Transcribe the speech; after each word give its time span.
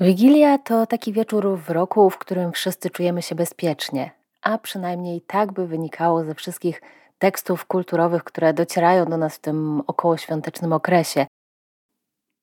Wigilia 0.00 0.58
to 0.58 0.86
taki 0.86 1.12
wieczór 1.12 1.58
w 1.58 1.70
roku, 1.70 2.10
w 2.10 2.18
którym 2.18 2.52
wszyscy 2.52 2.90
czujemy 2.90 3.22
się 3.22 3.34
bezpiecznie, 3.34 4.10
a 4.42 4.58
przynajmniej 4.58 5.20
tak 5.20 5.52
by 5.52 5.66
wynikało 5.66 6.24
ze 6.24 6.34
wszystkich 6.34 6.82
tekstów 7.18 7.66
kulturowych, 7.66 8.24
które 8.24 8.54
docierają 8.54 9.04
do 9.04 9.16
nas 9.16 9.36
w 9.36 9.40
tym 9.40 9.82
okołoświątecznym 9.86 10.72
okresie. 10.72 11.26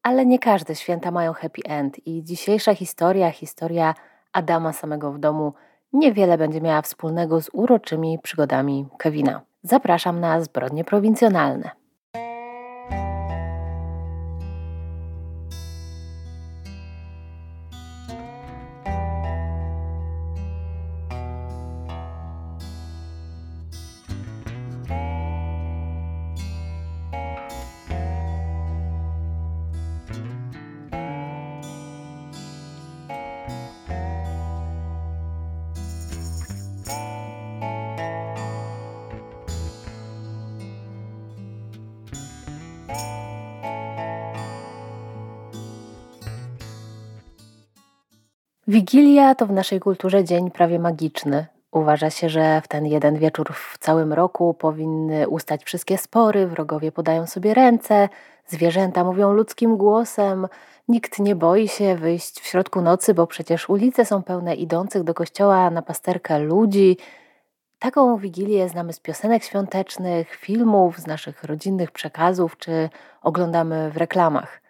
Ale 0.04 0.26
nie 0.26 0.40
każde 0.40 0.76
święta 0.76 1.12
mają 1.12 1.34
happy 1.34 1.62
end 1.66 2.08
i 2.08 2.24
dzisiejsza 2.24 2.76
historia, 2.76 3.32
historia 3.32 3.96
Adama 4.34 4.74
samego 4.74 5.12
w 5.12 5.20
domu, 5.20 5.54
niewiele 5.94 6.38
będzie 6.38 6.62
miała 6.62 6.82
wspólnego 6.82 7.42
z 7.42 7.50
uroczymi 7.54 8.20
przygodami 8.24 8.88
Kevina. 8.98 9.42
Zapraszam 9.64 10.20
na 10.20 10.42
zbrodnie 10.42 10.84
prowincjonalne. 10.84 11.85
Wigilia 48.68 49.36
to 49.36 49.46
w 49.46 49.52
naszej 49.52 49.80
kulturze 49.80 50.24
dzień 50.24 50.52
prawie 50.52 50.80
magiczny. 50.80 51.46
Uważa 51.72 52.10
się, 52.10 52.30
że 52.30 52.62
w 52.62 52.68
ten 52.68 52.86
jeden 52.86 53.18
wieczór 53.18 53.54
w 53.54 53.78
całym 53.78 54.14
roku 54.14 54.54
powinny 54.54 55.28
ustać 55.28 55.64
wszystkie 55.64 55.98
spory, 55.98 56.48
wrogowie 56.48 56.92
podają 56.92 57.28
sobie 57.28 57.54
ręce, 57.54 58.10
zwierzęta 58.48 59.04
mówią 59.04 59.34
ludzkim 59.34 59.78
głosem, 59.78 60.48
nikt 60.88 61.20
nie 61.20 61.36
boi 61.36 61.68
się 61.68 61.96
wyjść 61.96 62.40
w 62.40 62.46
środku 62.46 62.82
nocy, 62.82 63.14
bo 63.14 63.28
przecież 63.28 63.70
ulice 63.70 64.06
są 64.06 64.24
pełne 64.24 64.56
idących 64.56 65.04
do 65.04 65.14
kościoła 65.14 65.70
na 65.70 65.82
pasterkę 65.82 66.40
ludzi. 66.40 66.98
Taką 67.80 68.18
wigilię 68.18 68.70
znamy 68.70 68.94
z 68.94 69.00
piosenek 69.00 69.44
świątecznych, 69.44 70.36
filmów, 70.36 71.00
z 71.00 71.08
naszych 71.08 71.44
rodzinnych 71.44 71.92
przekazów, 71.92 72.58
czy 72.58 72.90
oglądamy 73.22 73.92
w 73.92 73.98
reklamach. 73.98 74.65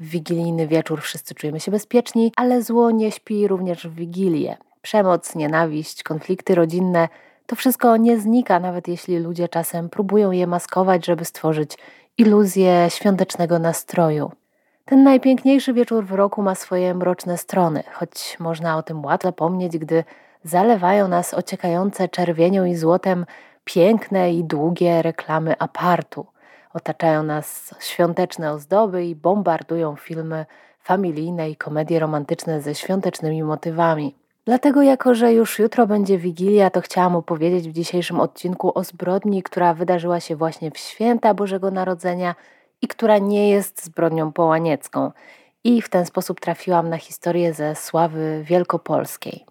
W 0.00 0.08
wigilijny 0.08 0.66
wieczór 0.66 1.00
wszyscy 1.00 1.34
czujemy 1.34 1.60
się 1.60 1.70
bezpieczni, 1.70 2.32
ale 2.36 2.62
zło 2.62 2.90
nie 2.90 3.12
śpi 3.12 3.48
również 3.48 3.86
w 3.86 3.94
wigilię. 3.94 4.56
Przemoc, 4.82 5.34
nienawiść, 5.34 6.02
konflikty 6.02 6.54
rodzinne 6.54 7.08
to 7.46 7.56
wszystko 7.56 7.96
nie 7.96 8.18
znika, 8.18 8.60
nawet 8.60 8.88
jeśli 8.88 9.18
ludzie 9.18 9.48
czasem 9.48 9.88
próbują 9.88 10.30
je 10.30 10.46
maskować, 10.46 11.06
żeby 11.06 11.24
stworzyć 11.24 11.78
iluzję 12.18 12.86
świątecznego 12.88 13.58
nastroju. 13.58 14.32
Ten 14.84 15.02
najpiękniejszy 15.02 15.72
wieczór 15.72 16.06
w 16.06 16.12
roku 16.12 16.42
ma 16.42 16.54
swoje 16.54 16.94
mroczne 16.94 17.38
strony, 17.38 17.82
choć 17.92 18.36
można 18.40 18.76
o 18.76 18.82
tym 18.82 19.04
łatwo 19.04 19.28
zapomnieć, 19.28 19.78
gdy 19.78 20.04
zalewają 20.44 21.08
nas 21.08 21.34
ociekające 21.34 22.08
czerwienią 22.08 22.64
i 22.64 22.74
złotem 22.74 23.26
piękne 23.64 24.32
i 24.32 24.44
długie 24.44 25.02
reklamy 25.02 25.58
apartu– 25.58 26.26
Otaczają 26.74 27.22
nas 27.22 27.74
świąteczne 27.80 28.52
ozdoby 28.52 29.04
i 29.04 29.14
bombardują 29.14 29.96
filmy 29.96 30.46
familijne 30.82 31.50
i 31.50 31.56
komedie 31.56 31.98
romantyczne 31.98 32.60
ze 32.60 32.74
świątecznymi 32.74 33.42
motywami. 33.42 34.14
Dlatego, 34.44 34.82
jako 34.82 35.14
że 35.14 35.32
już 35.32 35.58
jutro 35.58 35.86
będzie 35.86 36.18
Wigilia, 36.18 36.70
to 36.70 36.80
chciałam 36.80 37.16
opowiedzieć 37.16 37.68
w 37.68 37.72
dzisiejszym 37.72 38.20
odcinku 38.20 38.78
o 38.78 38.84
zbrodni, 38.84 39.42
która 39.42 39.74
wydarzyła 39.74 40.20
się 40.20 40.36
właśnie 40.36 40.70
w 40.70 40.78
święta 40.78 41.34
Bożego 41.34 41.70
Narodzenia 41.70 42.34
i 42.82 42.88
która 42.88 43.18
nie 43.18 43.50
jest 43.50 43.84
zbrodnią 43.84 44.32
połaniecką. 44.32 45.10
I 45.64 45.82
w 45.82 45.88
ten 45.88 46.06
sposób 46.06 46.40
trafiłam 46.40 46.88
na 46.88 46.96
historię 46.96 47.54
ze 47.54 47.74
sławy 47.74 48.42
wielkopolskiej. 48.44 49.44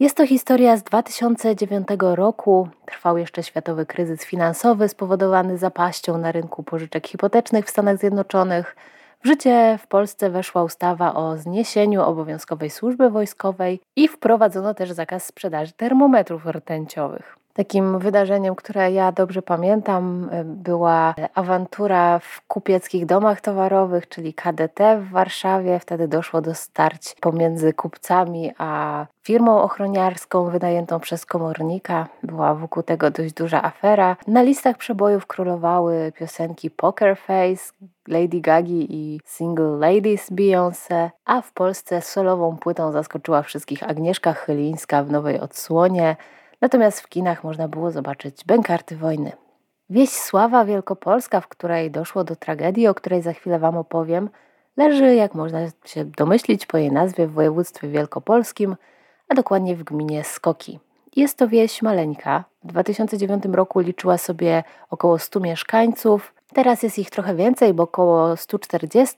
Jest 0.00 0.16
to 0.16 0.26
historia 0.26 0.76
z 0.76 0.82
2009 0.82 1.88
roku. 2.00 2.68
Trwał 2.86 3.18
jeszcze 3.18 3.42
światowy 3.42 3.86
kryzys 3.86 4.24
finansowy 4.24 4.88
spowodowany 4.88 5.58
zapaścią 5.58 6.18
na 6.18 6.32
rynku 6.32 6.62
pożyczek 6.62 7.06
hipotecznych 7.06 7.66
w 7.66 7.70
Stanach 7.70 7.98
Zjednoczonych. 7.98 8.76
W 9.24 9.26
życie 9.26 9.78
w 9.82 9.86
Polsce 9.86 10.30
weszła 10.30 10.64
ustawa 10.64 11.14
o 11.14 11.36
zniesieniu 11.36 12.02
obowiązkowej 12.02 12.70
służby 12.70 13.10
wojskowej 13.10 13.80
i 13.96 14.08
wprowadzono 14.08 14.74
też 14.74 14.92
zakaz 14.92 15.24
sprzedaży 15.24 15.72
termometrów 15.72 16.46
rtęciowych. 16.46 17.43
Takim 17.54 17.98
wydarzeniem, 17.98 18.54
które 18.54 18.92
ja 18.92 19.12
dobrze 19.12 19.42
pamiętam, 19.42 20.28
e, 20.32 20.44
była 20.44 21.14
awantura 21.34 22.18
w 22.18 22.40
kupieckich 22.48 23.06
domach 23.06 23.40
towarowych, 23.40 24.08
czyli 24.08 24.34
KDT 24.34 24.96
w 25.00 25.10
Warszawie. 25.10 25.78
Wtedy 25.78 26.08
doszło 26.08 26.40
do 26.40 26.54
starć 26.54 27.14
pomiędzy 27.20 27.72
kupcami 27.72 28.52
a 28.58 29.06
firmą 29.22 29.62
ochroniarską 29.62 30.50
wynajętą 30.50 31.00
przez 31.00 31.26
komornika. 31.26 32.06
Była 32.22 32.54
wokół 32.54 32.82
tego 32.82 33.10
dość 33.10 33.34
duża 33.34 33.62
afera. 33.62 34.16
Na 34.26 34.42
listach 34.42 34.76
przebojów 34.76 35.26
królowały 35.26 36.12
piosenki 36.18 36.70
Poker 36.70 37.16
Face, 37.18 37.72
Lady 38.08 38.40
Gagi 38.40 38.86
i 38.90 39.20
Single 39.24 39.76
Ladies 39.78 40.30
Beyoncé, 40.30 41.10
a 41.24 41.40
w 41.40 41.52
Polsce 41.52 42.02
solową 42.02 42.56
płytą 42.56 42.92
zaskoczyła 42.92 43.42
wszystkich 43.42 43.82
Agnieszka 43.82 44.32
Chylińska 44.32 45.02
w 45.02 45.10
nowej 45.10 45.40
odsłonie. 45.40 46.16
Natomiast 46.64 47.00
w 47.00 47.08
kinach 47.08 47.44
można 47.44 47.68
było 47.68 47.90
zobaczyć 47.90 48.44
Bękarty 48.44 48.96
wojny. 48.96 49.32
Wieś 49.90 50.10
Sława 50.10 50.64
Wielkopolska, 50.64 51.40
w 51.40 51.48
której 51.48 51.90
doszło 51.90 52.24
do 52.24 52.36
tragedii, 52.36 52.86
o 52.86 52.94
której 52.94 53.22
za 53.22 53.32
chwilę 53.32 53.58
Wam 53.58 53.76
opowiem, 53.76 54.30
leży, 54.76 55.14
jak 55.14 55.34
można 55.34 55.58
się 55.84 56.04
domyślić, 56.04 56.66
po 56.66 56.78
jej 56.78 56.92
nazwie 56.92 57.26
w 57.26 57.32
województwie 57.32 57.88
wielkopolskim, 57.88 58.76
a 59.28 59.34
dokładnie 59.34 59.76
w 59.76 59.84
gminie 59.84 60.24
Skoki. 60.24 60.80
Jest 61.16 61.38
to 61.38 61.48
wieś 61.48 61.82
maleńka. 61.82 62.44
W 62.64 62.66
2009 62.66 63.44
roku 63.52 63.80
liczyła 63.80 64.18
sobie 64.18 64.64
około 64.90 65.18
100 65.18 65.40
mieszkańców. 65.40 66.34
Teraz 66.54 66.82
jest 66.82 66.98
ich 66.98 67.10
trochę 67.10 67.34
więcej, 67.34 67.74
bo 67.74 67.82
około 67.82 68.36
140. 68.36 69.16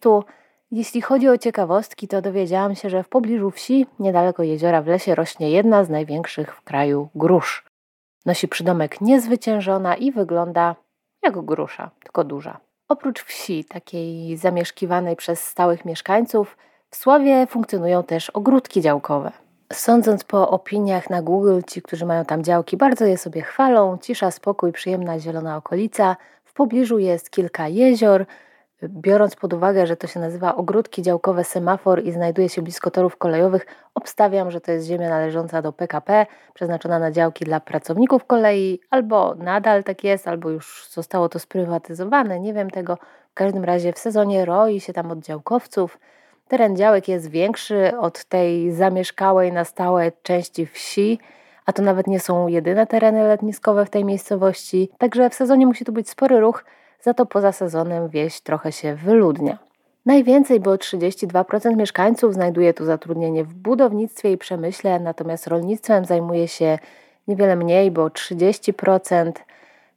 Jeśli 0.70 1.00
chodzi 1.00 1.28
o 1.28 1.38
ciekawostki, 1.38 2.08
to 2.08 2.22
dowiedziałam 2.22 2.74
się, 2.74 2.90
że 2.90 3.02
w 3.02 3.08
pobliżu 3.08 3.50
wsi, 3.50 3.86
niedaleko 3.98 4.42
jeziora 4.42 4.82
w 4.82 4.86
lesie, 4.86 5.14
rośnie 5.14 5.50
jedna 5.50 5.84
z 5.84 5.90
największych 5.90 6.56
w 6.56 6.62
kraju 6.62 7.08
grusz. 7.14 7.64
Nosi 8.26 8.48
przydomek 8.48 9.00
niezwyciężona 9.00 9.96
i 9.96 10.12
wygląda 10.12 10.76
jak 11.22 11.40
grusza, 11.40 11.90
tylko 12.02 12.24
duża. 12.24 12.60
Oprócz 12.88 13.22
wsi, 13.22 13.64
takiej 13.64 14.36
zamieszkiwanej 14.36 15.16
przez 15.16 15.44
stałych 15.44 15.84
mieszkańców, 15.84 16.56
w 16.90 16.96
Sławie 16.96 17.46
funkcjonują 17.46 18.02
też 18.02 18.30
ogródki 18.30 18.80
działkowe. 18.80 19.32
Sądząc 19.72 20.24
po 20.24 20.50
opiniach 20.50 21.10
na 21.10 21.22
Google, 21.22 21.60
ci, 21.66 21.82
którzy 21.82 22.06
mają 22.06 22.24
tam 22.24 22.44
działki, 22.44 22.76
bardzo 22.76 23.04
je 23.04 23.18
sobie 23.18 23.42
chwalą. 23.42 23.98
Cisza, 23.98 24.30
spokój, 24.30 24.72
przyjemna 24.72 25.18
zielona 25.18 25.56
okolica. 25.56 26.16
W 26.44 26.52
pobliżu 26.52 26.98
jest 26.98 27.30
kilka 27.30 27.68
jezior, 27.68 28.26
Biorąc 28.82 29.36
pod 29.36 29.52
uwagę, 29.52 29.86
że 29.86 29.96
to 29.96 30.06
się 30.06 30.20
nazywa 30.20 30.56
ogródki 30.56 31.02
działkowe 31.02 31.44
semafor 31.44 32.04
i 32.04 32.12
znajduje 32.12 32.48
się 32.48 32.62
blisko 32.62 32.90
torów 32.90 33.16
kolejowych, 33.16 33.66
obstawiam, 33.94 34.50
że 34.50 34.60
to 34.60 34.72
jest 34.72 34.86
ziemia 34.86 35.10
należąca 35.10 35.62
do 35.62 35.72
PKP, 35.72 36.26
przeznaczona 36.54 36.98
na 36.98 37.10
działki 37.10 37.44
dla 37.44 37.60
pracowników 37.60 38.24
kolei, 38.24 38.80
albo 38.90 39.34
nadal 39.34 39.84
tak 39.84 40.04
jest, 40.04 40.28
albo 40.28 40.50
już 40.50 40.88
zostało 40.90 41.28
to 41.28 41.38
sprywatyzowane, 41.38 42.40
nie 42.40 42.54
wiem 42.54 42.70
tego. 42.70 42.98
W 43.30 43.34
każdym 43.34 43.64
razie 43.64 43.92
w 43.92 43.98
sezonie 43.98 44.44
roi 44.44 44.80
się 44.80 44.92
tam 44.92 45.10
od 45.10 45.18
działkowców. 45.18 45.98
Teren 46.48 46.76
działek 46.76 47.08
jest 47.08 47.30
większy 47.30 47.98
od 47.98 48.24
tej 48.24 48.72
zamieszkałej 48.72 49.52
na 49.52 49.64
stałe 49.64 50.12
części 50.22 50.66
wsi, 50.66 51.18
a 51.66 51.72
to 51.72 51.82
nawet 51.82 52.06
nie 52.06 52.20
są 52.20 52.48
jedyne 52.48 52.86
tereny 52.86 53.28
letniskowe 53.28 53.86
w 53.86 53.90
tej 53.90 54.04
miejscowości, 54.04 54.90
także 54.98 55.30
w 55.30 55.34
sezonie 55.34 55.66
musi 55.66 55.84
tu 55.84 55.92
być 55.92 56.10
spory 56.10 56.40
ruch 56.40 56.64
za 57.02 57.14
to 57.14 57.26
poza 57.26 57.52
sezonem 57.52 58.08
wieś 58.08 58.40
trochę 58.40 58.72
się 58.72 58.94
wyludnia. 58.94 59.58
Najwięcej, 60.06 60.60
bo 60.60 60.74
32% 60.74 61.76
mieszkańców 61.76 62.34
znajduje 62.34 62.74
tu 62.74 62.84
zatrudnienie 62.84 63.44
w 63.44 63.54
budownictwie 63.54 64.32
i 64.32 64.38
przemyśle, 64.38 65.00
natomiast 65.00 65.46
rolnictwem 65.46 66.04
zajmuje 66.04 66.48
się 66.48 66.78
niewiele 67.28 67.56
mniej, 67.56 67.90
bo 67.90 68.06
30%. 68.06 69.32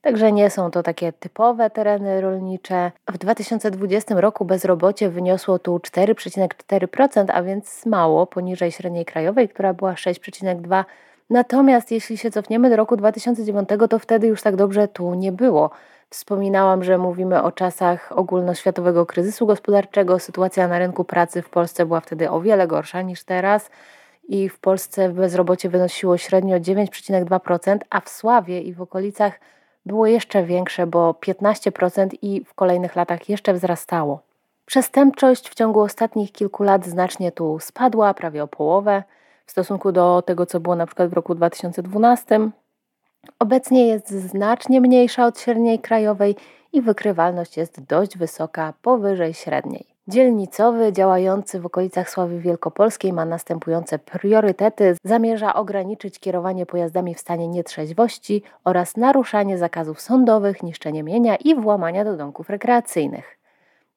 Także 0.01 0.31
nie 0.31 0.49
są 0.49 0.71
to 0.71 0.83
takie 0.83 1.13
typowe 1.13 1.69
tereny 1.69 2.21
rolnicze. 2.21 2.91
W 3.07 3.17
2020 3.17 4.21
roku 4.21 4.45
bezrobocie 4.45 5.09
wyniosło 5.09 5.59
tu 5.59 5.77
4,4%, 5.77 7.25
a 7.33 7.43
więc 7.43 7.85
mało 7.85 8.27
poniżej 8.27 8.71
średniej 8.71 9.05
krajowej, 9.05 9.49
która 9.49 9.73
była 9.73 9.93
6,2%. 9.93 10.83
Natomiast 11.29 11.91
jeśli 11.91 12.17
się 12.17 12.31
cofniemy 12.31 12.69
do 12.69 12.75
roku 12.75 12.97
2009, 12.97 13.69
to 13.89 13.99
wtedy 13.99 14.27
już 14.27 14.41
tak 14.41 14.55
dobrze 14.55 14.87
tu 14.87 15.13
nie 15.13 15.31
było. 15.31 15.69
Wspominałam, 16.09 16.83
że 16.83 16.97
mówimy 16.97 17.43
o 17.43 17.51
czasach 17.51 18.11
ogólnoświatowego 18.15 19.05
kryzysu 19.05 19.45
gospodarczego. 19.45 20.19
Sytuacja 20.19 20.67
na 20.67 20.79
rynku 20.79 21.03
pracy 21.03 21.41
w 21.41 21.49
Polsce 21.49 21.85
była 21.85 21.99
wtedy 21.99 22.29
o 22.29 22.41
wiele 22.41 22.67
gorsza 22.67 23.01
niż 23.01 23.23
teraz 23.23 23.69
i 24.27 24.49
w 24.49 24.59
Polsce 24.59 25.09
bezrobocie 25.09 25.69
wynosiło 25.69 26.17
średnio 26.17 26.57
9,2%, 26.57 27.77
a 27.89 27.99
w 27.99 28.09
Sławie 28.09 28.61
i 28.61 28.73
w 28.73 28.81
okolicach 28.81 29.39
było 29.85 30.07
jeszcze 30.07 30.43
większe, 30.43 30.87
bo 30.87 31.11
15% 31.11 32.09
i 32.21 32.45
w 32.45 32.53
kolejnych 32.53 32.95
latach 32.95 33.29
jeszcze 33.29 33.53
wzrastało. 33.53 34.21
Przestępczość 34.65 35.49
w 35.49 35.55
ciągu 35.55 35.79
ostatnich 35.79 36.31
kilku 36.31 36.63
lat 36.63 36.85
znacznie 36.85 37.31
tu 37.31 37.59
spadła, 37.59 38.13
prawie 38.13 38.43
o 38.43 38.47
połowę 38.47 39.03
w 39.49 39.51
stosunku 39.51 39.91
do 39.91 40.23
tego, 40.25 40.45
co 40.45 40.59
było 40.59 40.75
na 40.75 40.85
przykład 40.85 41.09
w 41.09 41.13
roku 41.13 41.35
2012. 41.35 42.49
Obecnie 43.39 43.87
jest 43.87 44.09
znacznie 44.09 44.81
mniejsza 44.81 45.25
od 45.25 45.39
średniej 45.39 45.79
krajowej 45.79 46.35
i 46.73 46.81
wykrywalność 46.81 47.57
jest 47.57 47.81
dość 47.83 48.17
wysoka, 48.17 48.73
powyżej 48.81 49.33
średniej. 49.33 49.85
Dzielnicowy, 50.07 50.93
działający 50.93 51.59
w 51.59 51.65
okolicach 51.65 52.09
Sławy 52.09 52.39
Wielkopolskiej, 52.39 53.13
ma 53.13 53.25
następujące 53.25 53.99
priorytety. 53.99 54.95
Zamierza 55.03 55.53
ograniczyć 55.53 56.19
kierowanie 56.19 56.65
pojazdami 56.65 57.15
w 57.15 57.19
stanie 57.19 57.47
nietrzeźwości 57.47 58.43
oraz 58.63 58.97
naruszanie 58.97 59.57
zakazów 59.57 60.01
sądowych, 60.01 60.63
niszczenie 60.63 61.03
mienia 61.03 61.35
i 61.35 61.55
włamania 61.55 62.05
do 62.05 62.17
domków 62.17 62.49
rekreacyjnych. 62.49 63.37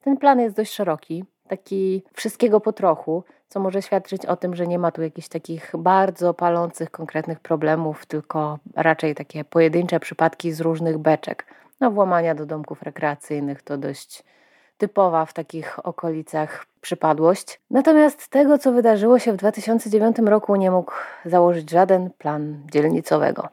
Ten 0.00 0.16
plan 0.16 0.40
jest 0.40 0.56
dość 0.56 0.72
szeroki, 0.72 1.24
taki 1.48 2.02
wszystkiego 2.12 2.60
po 2.60 2.72
trochu, 2.72 3.24
co 3.48 3.60
może 3.60 3.82
świadczyć 3.82 4.26
o 4.26 4.36
tym, 4.36 4.54
że 4.54 4.66
nie 4.66 4.78
ma 4.78 4.90
tu 4.90 5.02
jakichś 5.02 5.28
takich 5.28 5.72
bardzo 5.78 6.34
palących, 6.34 6.90
konkretnych 6.90 7.40
problemów, 7.40 8.06
tylko 8.06 8.58
raczej 8.74 9.14
takie 9.14 9.44
pojedyncze 9.44 10.00
przypadki 10.00 10.52
z 10.52 10.60
różnych 10.60 10.98
beczek. 10.98 11.46
No, 11.80 11.90
włamania 11.90 12.34
do 12.34 12.46
domków 12.46 12.82
rekreacyjnych 12.82 13.62
to 13.62 13.78
dość 13.78 14.24
typowa 14.78 15.26
w 15.26 15.32
takich 15.32 15.86
okolicach 15.86 16.66
przypadłość. 16.80 17.60
Natomiast 17.70 18.28
tego, 18.28 18.58
co 18.58 18.72
wydarzyło 18.72 19.18
się 19.18 19.32
w 19.32 19.36
2009 19.36 20.16
roku, 20.18 20.56
nie 20.56 20.70
mógł 20.70 20.92
założyć 21.24 21.70
żaden 21.70 22.10
plan 22.10 22.62
dzielnicowego. 22.72 23.48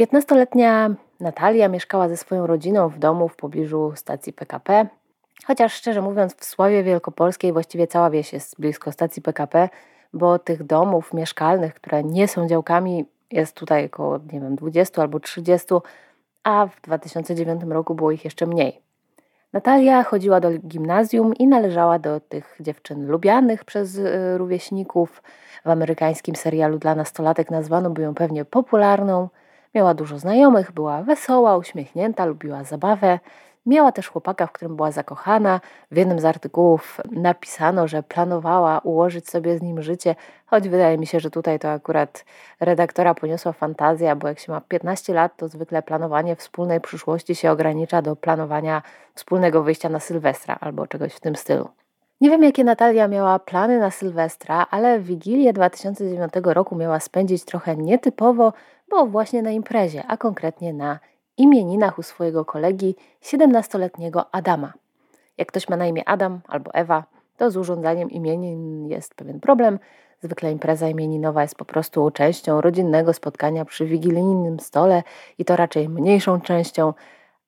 15-letnia 0.00 0.94
Natalia 1.20 1.68
mieszkała 1.68 2.08
ze 2.08 2.16
swoją 2.16 2.46
rodziną 2.46 2.88
w 2.88 2.98
domu 2.98 3.28
w 3.28 3.36
pobliżu 3.36 3.92
stacji 3.96 4.32
PKP. 4.32 4.86
Chociaż 5.46 5.74
szczerze 5.74 6.02
mówiąc, 6.02 6.34
w 6.34 6.44
Sławie 6.44 6.82
Wielkopolskiej 6.82 7.52
właściwie 7.52 7.86
cała 7.86 8.10
wieś 8.10 8.32
jest 8.32 8.60
blisko 8.60 8.92
stacji 8.92 9.22
PKP, 9.22 9.68
bo 10.12 10.38
tych 10.38 10.64
domów 10.64 11.14
mieszkalnych, 11.14 11.74
które 11.74 12.04
nie 12.04 12.28
są 12.28 12.48
działkami, 12.48 13.04
jest 13.30 13.56
tutaj 13.56 13.86
około, 13.86 14.18
nie 14.32 14.40
wiem, 14.40 14.56
20 14.56 15.02
albo 15.02 15.20
30, 15.20 15.66
a 16.44 16.66
w 16.66 16.80
2009 16.80 17.62
roku 17.68 17.94
było 17.94 18.10
ich 18.10 18.24
jeszcze 18.24 18.46
mniej. 18.46 18.80
Natalia 19.52 20.02
chodziła 20.02 20.40
do 20.40 20.50
gimnazjum 20.58 21.34
i 21.34 21.46
należała 21.46 21.98
do 21.98 22.20
tych 22.20 22.56
dziewczyn 22.60 23.06
lubianych 23.06 23.64
przez 23.64 23.96
y, 23.96 24.38
rówieśników. 24.38 25.22
W 25.64 25.68
amerykańskim 25.68 26.36
serialu 26.36 26.78
dla 26.78 26.94
nastolatek 26.94 27.50
nazwano 27.50 27.90
by 27.90 28.02
ją 28.02 28.14
pewnie 28.14 28.44
popularną. 28.44 29.28
Miała 29.74 29.94
dużo 29.94 30.18
znajomych, 30.18 30.72
była 30.72 31.02
wesoła, 31.02 31.56
uśmiechnięta, 31.56 32.24
lubiła 32.24 32.64
zabawę. 32.64 33.18
Miała 33.66 33.92
też 33.92 34.08
chłopaka, 34.08 34.46
w 34.46 34.52
którym 34.52 34.76
była 34.76 34.92
zakochana. 34.92 35.60
W 35.90 35.96
jednym 35.96 36.20
z 36.20 36.24
artykułów 36.24 37.00
napisano, 37.10 37.88
że 37.88 38.02
planowała 38.02 38.78
ułożyć 38.78 39.30
sobie 39.30 39.58
z 39.58 39.62
nim 39.62 39.82
życie, 39.82 40.14
choć 40.46 40.68
wydaje 40.68 40.98
mi 40.98 41.06
się, 41.06 41.20
że 41.20 41.30
tutaj 41.30 41.58
to 41.58 41.70
akurat 41.70 42.24
redaktora 42.60 43.14
poniosła 43.14 43.52
fantazja, 43.52 44.16
bo 44.16 44.28
jak 44.28 44.38
się 44.38 44.52
ma 44.52 44.60
15 44.60 45.14
lat, 45.14 45.36
to 45.36 45.48
zwykle 45.48 45.82
planowanie 45.82 46.36
wspólnej 46.36 46.80
przyszłości 46.80 47.34
się 47.34 47.50
ogranicza 47.50 48.02
do 48.02 48.16
planowania 48.16 48.82
wspólnego 49.14 49.62
wyjścia 49.62 49.88
na 49.88 50.00
Sylwestra 50.00 50.58
albo 50.60 50.86
czegoś 50.86 51.14
w 51.14 51.20
tym 51.20 51.36
stylu. 51.36 51.68
Nie 52.20 52.30
wiem, 52.30 52.42
jakie 52.42 52.64
Natalia 52.64 53.08
miała 53.08 53.38
plany 53.38 53.78
na 53.78 53.90
Sylwestra, 53.90 54.66
ale 54.70 55.00
Wigilię 55.00 55.52
2009 55.52 56.32
roku 56.44 56.76
miała 56.76 57.00
spędzić 57.00 57.44
trochę 57.44 57.76
nietypowo, 57.76 58.52
bo 58.90 59.06
właśnie 59.06 59.42
na 59.42 59.50
imprezie, 59.50 60.04
a 60.08 60.16
konkretnie 60.16 60.72
na 60.72 60.98
imieninach 61.36 61.98
u 61.98 62.02
swojego 62.02 62.44
kolegi 62.44 62.96
17-letniego 63.22 64.24
Adama. 64.32 64.72
Jak 65.38 65.48
ktoś 65.48 65.68
ma 65.68 65.76
na 65.76 65.86
imię 65.86 66.08
Adam 66.08 66.40
albo 66.48 66.74
Ewa, 66.74 67.04
to 67.36 67.50
z 67.50 67.56
urządzaniem 67.56 68.10
imienin 68.10 68.88
jest 68.88 69.14
pewien 69.14 69.40
problem. 69.40 69.78
Zwykle 70.22 70.52
impreza 70.52 70.88
imieninowa 70.88 71.42
jest 71.42 71.54
po 71.54 71.64
prostu 71.64 72.10
częścią 72.10 72.60
rodzinnego 72.60 73.12
spotkania 73.12 73.64
przy 73.64 73.86
wigilijnym 73.86 74.60
stole 74.60 75.02
i 75.38 75.44
to 75.44 75.56
raczej 75.56 75.88
mniejszą 75.88 76.40
częścią, 76.40 76.94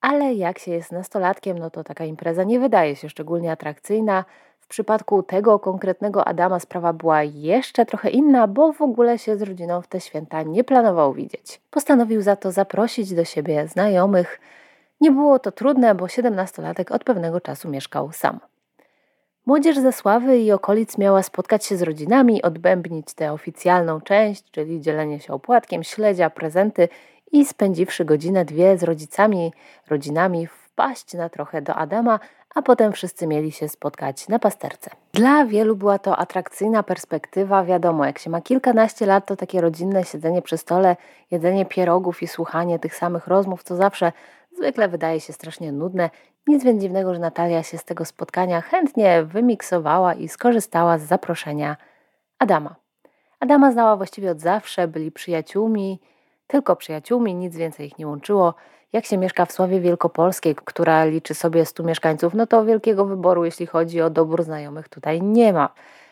ale 0.01 0.33
jak 0.33 0.59
się 0.59 0.71
jest 0.71 0.91
nastolatkiem, 0.91 1.59
no 1.59 1.69
to 1.69 1.83
taka 1.83 2.05
impreza 2.05 2.43
nie 2.43 2.59
wydaje 2.59 2.95
się 2.95 3.09
szczególnie 3.09 3.51
atrakcyjna, 3.51 4.25
w 4.63 4.67
przypadku 4.67 5.23
tego 5.23 5.59
konkretnego 5.59 6.27
Adama 6.27 6.59
sprawa 6.59 6.93
była 6.93 7.23
jeszcze 7.23 7.85
trochę 7.85 8.09
inna, 8.09 8.47
bo 8.47 8.73
w 8.73 8.81
ogóle 8.81 9.19
się 9.19 9.37
z 9.37 9.41
rodziną 9.41 9.81
w 9.81 9.87
te 9.87 9.99
święta 9.99 10.43
nie 10.43 10.63
planował 10.63 11.13
widzieć. 11.13 11.61
Postanowił 11.71 12.21
za 12.21 12.35
to 12.35 12.51
zaprosić 12.51 13.13
do 13.13 13.25
siebie 13.25 13.67
znajomych. 13.67 14.39
Nie 15.01 15.11
było 15.11 15.39
to 15.39 15.51
trudne, 15.51 15.95
bo 15.95 16.07
siedemnastolatek 16.07 16.91
od 16.91 17.03
pewnego 17.03 17.41
czasu 17.41 17.69
mieszkał 17.69 18.11
sam. 18.11 18.39
Młodzież 19.45 19.79
ze 19.79 19.91
Sławy 19.91 20.37
i 20.37 20.51
okolic 20.51 20.97
miała 20.97 21.23
spotkać 21.23 21.65
się 21.65 21.77
z 21.77 21.81
rodzinami, 21.81 22.41
odbębnić 22.41 23.13
tę 23.13 23.33
oficjalną 23.33 24.01
część, 24.01 24.51
czyli 24.51 24.81
dzielenie 24.81 25.19
się 25.19 25.33
opłatkiem, 25.33 25.83
śledzia, 25.83 26.29
prezenty 26.29 26.89
i 27.31 27.45
spędziwszy 27.45 28.05
godzinę, 28.05 28.45
dwie 28.45 28.77
z 28.77 28.83
rodzicami, 28.83 29.53
rodzinami, 29.89 30.47
wpaść 30.47 31.13
na 31.13 31.29
trochę 31.29 31.61
do 31.61 31.75
Adama, 31.75 32.19
a 32.53 32.61
potem 32.61 32.93
wszyscy 32.93 33.27
mieli 33.27 33.51
się 33.51 33.69
spotkać 33.69 34.27
na 34.27 34.39
pasterce. 34.39 34.91
Dla 35.13 35.45
wielu 35.45 35.75
była 35.75 35.99
to 35.99 36.17
atrakcyjna 36.17 36.83
perspektywa. 36.83 37.63
Wiadomo, 37.63 38.05
jak 38.05 38.19
się 38.19 38.29
ma 38.29 38.41
kilkanaście 38.41 39.05
lat, 39.05 39.25
to 39.25 39.35
takie 39.35 39.61
rodzinne 39.61 40.03
siedzenie 40.03 40.41
przy 40.41 40.57
stole, 40.57 40.95
jedzenie 41.31 41.65
pierogów 41.65 42.21
i 42.21 42.27
słuchanie 42.27 42.79
tych 42.79 42.95
samych 42.95 43.27
rozmów, 43.27 43.63
co 43.63 43.75
zawsze 43.75 44.11
zwykle 44.57 44.87
wydaje 44.87 45.19
się 45.19 45.33
strasznie 45.33 45.71
nudne. 45.71 46.09
Nic 46.47 46.63
więc 46.63 46.81
dziwnego, 46.81 47.13
że 47.13 47.19
Natalia 47.19 47.63
się 47.63 47.77
z 47.77 47.85
tego 47.85 48.05
spotkania 48.05 48.61
chętnie 48.61 49.23
wymiksowała 49.23 50.13
i 50.13 50.27
skorzystała 50.27 50.97
z 50.97 51.01
zaproszenia 51.01 51.77
Adama. 52.39 52.75
Adama 53.39 53.71
znała 53.71 53.95
właściwie 53.95 54.31
od 54.31 54.39
zawsze, 54.39 54.87
byli 54.87 55.11
przyjaciółmi, 55.11 55.99
tylko 56.47 56.75
przyjaciółmi, 56.75 57.35
nic 57.35 57.55
więcej 57.55 57.87
ich 57.87 57.97
nie 57.97 58.07
łączyło 58.07 58.53
jak 58.93 59.05
się 59.05 59.17
mieszka 59.17 59.45
w 59.45 59.51
Sławie 59.51 59.79
Wielkopolskiej, 59.79 60.55
która 60.65 61.05
liczy 61.05 61.33
sobie 61.33 61.65
100 61.65 61.83
mieszkańców, 61.83 62.33
no 62.33 62.47
to 62.47 62.65
wielkiego 62.65 63.05
wyboru, 63.05 63.45
jeśli 63.45 63.65
chodzi 63.65 64.01
o 64.01 64.09
dobór 64.09 64.43
znajomych, 64.43 64.89
tutaj 64.89 65.21
nie 65.21 65.53
ma. 65.53 65.69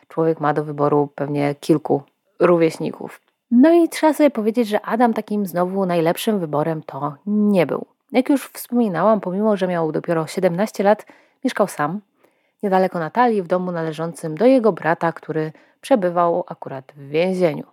Człowiek 0.07 0.39
ma 0.39 0.53
do 0.53 0.63
wyboru 0.63 1.09
pewnie 1.15 1.55
kilku 1.55 2.01
rówieśników. 2.39 3.21
No 3.51 3.71
i 3.71 3.89
trzeba 3.89 4.13
sobie 4.13 4.29
powiedzieć, 4.29 4.67
że 4.67 4.81
Adam 4.81 5.13
takim 5.13 5.45
znowu 5.45 5.85
najlepszym 5.85 6.39
wyborem 6.39 6.83
to 6.83 7.15
nie 7.25 7.65
był. 7.65 7.85
Jak 8.11 8.29
już 8.29 8.47
wspominałam, 8.47 9.21
pomimo 9.21 9.57
że 9.57 9.67
miał 9.67 9.91
dopiero 9.91 10.27
17 10.27 10.83
lat, 10.83 11.05
mieszkał 11.43 11.67
sam, 11.67 12.01
niedaleko 12.63 12.99
Natalii, 12.99 13.41
w 13.41 13.47
domu 13.47 13.71
należącym 13.71 14.35
do 14.35 14.45
jego 14.45 14.71
brata, 14.71 15.11
który 15.11 15.51
przebywał 15.81 16.43
akurat 16.47 16.91
w 16.95 17.07
więzieniu. 17.07 17.63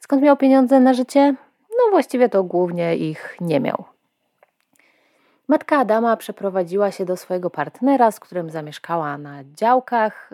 Skąd 0.00 0.22
miał 0.22 0.36
pieniądze 0.36 0.80
na 0.80 0.94
życie? 0.94 1.34
No 1.70 1.90
właściwie 1.90 2.28
to 2.28 2.44
głównie 2.44 2.96
ich 2.96 3.36
nie 3.40 3.60
miał. 3.60 3.84
Matka 5.52 5.78
Adama 5.78 6.16
przeprowadziła 6.16 6.90
się 6.90 7.04
do 7.04 7.16
swojego 7.16 7.50
partnera, 7.50 8.10
z 8.10 8.20
którym 8.20 8.50
zamieszkała 8.50 9.18
na 9.18 9.44
działkach. 9.44 10.32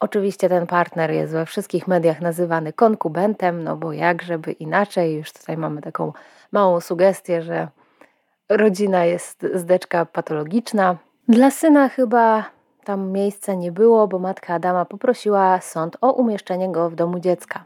Oczywiście 0.00 0.48
ten 0.48 0.66
partner 0.66 1.10
jest 1.10 1.32
we 1.32 1.46
wszystkich 1.46 1.88
mediach 1.88 2.20
nazywany 2.20 2.72
konkubentem, 2.72 3.64
no 3.64 3.76
bo 3.76 3.92
jak 3.92 4.22
żeby 4.22 4.52
inaczej, 4.52 5.14
już 5.14 5.32
tutaj 5.32 5.56
mamy 5.56 5.82
taką 5.82 6.12
małą 6.52 6.80
sugestię, 6.80 7.42
że 7.42 7.68
rodzina 8.48 9.04
jest 9.04 9.46
zdeczka 9.54 10.06
patologiczna. 10.06 10.96
Dla 11.28 11.50
syna 11.50 11.88
chyba 11.88 12.44
tam 12.84 13.10
miejsca 13.10 13.54
nie 13.54 13.72
było, 13.72 14.08
bo 14.08 14.18
matka 14.18 14.54
Adama 14.54 14.84
poprosiła 14.84 15.60
sąd 15.60 15.96
o 16.00 16.12
umieszczenie 16.12 16.72
go 16.72 16.90
w 16.90 16.94
domu 16.94 17.18
dziecka. 17.18 17.64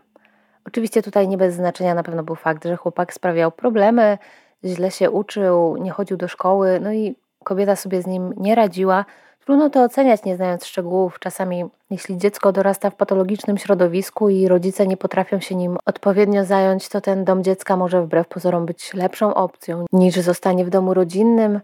Oczywiście 0.67 1.03
tutaj 1.03 1.29
nie 1.29 1.39
bez 1.39 1.55
znaczenia 1.55 1.95
na 1.95 2.03
pewno 2.03 2.23
był 2.23 2.35
fakt, 2.35 2.65
że 2.65 2.77
chłopak 2.77 3.15
sprawiał 3.15 3.53
problemy, 3.53 4.19
źle 4.67 4.91
się 4.91 5.11
uczył, 5.11 5.77
nie 5.77 5.91
chodził 5.91 6.17
do 6.17 6.29
szkoły, 6.29 6.81
no 6.83 6.93
i 6.93 7.17
kobieta 7.45 7.77
sobie 7.77 8.03
z 8.03 8.07
nim 8.07 8.35
nie 8.37 8.55
radziła. 8.55 9.05
Trudno 9.45 9.71
to 9.71 9.83
oceniać, 9.83 10.25
nie 10.25 10.37
znając 10.37 10.67
szczegółów. 10.67 11.19
Czasami, 11.19 11.65
jeśli 11.91 12.19
dziecko 12.19 12.53
dorasta 12.53 12.91
w 12.91 12.95
patologicznym 12.95 13.59
środowisku 13.59 14.29
i 14.29 14.49
rodzice 14.49 14.87
nie 14.87 14.97
potrafią 14.97 15.41
się 15.41 15.55
nim 15.55 15.79
odpowiednio 15.85 16.45
zająć, 16.45 16.89
to 16.89 17.01
ten 17.01 17.25
dom 17.25 17.45
dziecka 17.45 17.77
może 17.77 18.03
wbrew 18.03 18.29
pozorom 18.29 18.67
być 18.67 18.95
lepszą 18.95 19.35
opcją 19.35 19.85
niż 19.93 20.15
zostanie 20.15 20.65
w 20.65 20.71
domu 20.71 20.95
rodzinnym. 20.95 21.61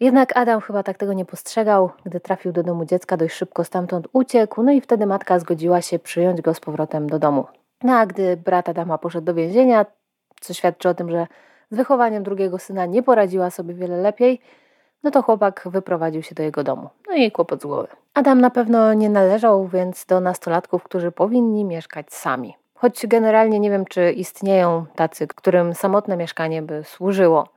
Jednak 0.00 0.36
Adam 0.36 0.60
chyba 0.60 0.82
tak 0.82 0.98
tego 0.98 1.12
nie 1.12 1.24
postrzegał. 1.24 1.90
Gdy 2.04 2.20
trafił 2.20 2.52
do 2.52 2.62
domu 2.62 2.84
dziecka, 2.84 3.16
dość 3.16 3.34
szybko 3.34 3.64
stamtąd 3.64 4.08
uciekł, 4.12 4.62
no 4.62 4.72
i 4.72 4.80
wtedy 4.80 5.06
matka 5.06 5.38
zgodziła 5.38 5.82
się 5.82 5.98
przyjąć 5.98 6.40
go 6.40 6.54
z 6.54 6.60
powrotem 6.60 7.10
do 7.10 7.18
domu. 7.18 7.46
No 7.82 7.92
a 7.92 8.06
gdy 8.06 8.36
brat 8.36 8.68
Adama 8.68 8.98
poszedł 8.98 9.24
do 9.24 9.34
więzienia, 9.34 9.86
co 10.40 10.54
świadczy 10.54 10.88
o 10.88 10.94
tym, 10.94 11.10
że 11.10 11.26
z 11.70 11.76
wychowaniem 11.76 12.22
drugiego 12.22 12.58
syna 12.58 12.86
nie 12.86 13.02
poradziła 13.02 13.50
sobie 13.50 13.74
wiele 13.74 13.96
lepiej, 13.96 14.40
no 15.02 15.10
to 15.10 15.22
chłopak 15.22 15.68
wyprowadził 15.70 16.22
się 16.22 16.34
do 16.34 16.42
jego 16.42 16.64
domu. 16.64 16.88
No 17.08 17.14
i 17.14 17.32
kłopot 17.32 17.62
z 17.62 17.66
głowy. 17.66 17.88
Adam 18.14 18.40
na 18.40 18.50
pewno 18.50 18.94
nie 18.94 19.10
należał 19.10 19.68
więc 19.68 20.06
do 20.06 20.20
nastolatków, 20.20 20.82
którzy 20.82 21.12
powinni 21.12 21.64
mieszkać 21.64 22.12
sami. 22.12 22.54
Choć 22.74 23.06
generalnie 23.06 23.60
nie 23.60 23.70
wiem, 23.70 23.84
czy 23.84 24.12
istnieją 24.12 24.86
tacy, 24.94 25.26
którym 25.26 25.74
samotne 25.74 26.16
mieszkanie 26.16 26.62
by 26.62 26.84
służyło. 26.84 27.48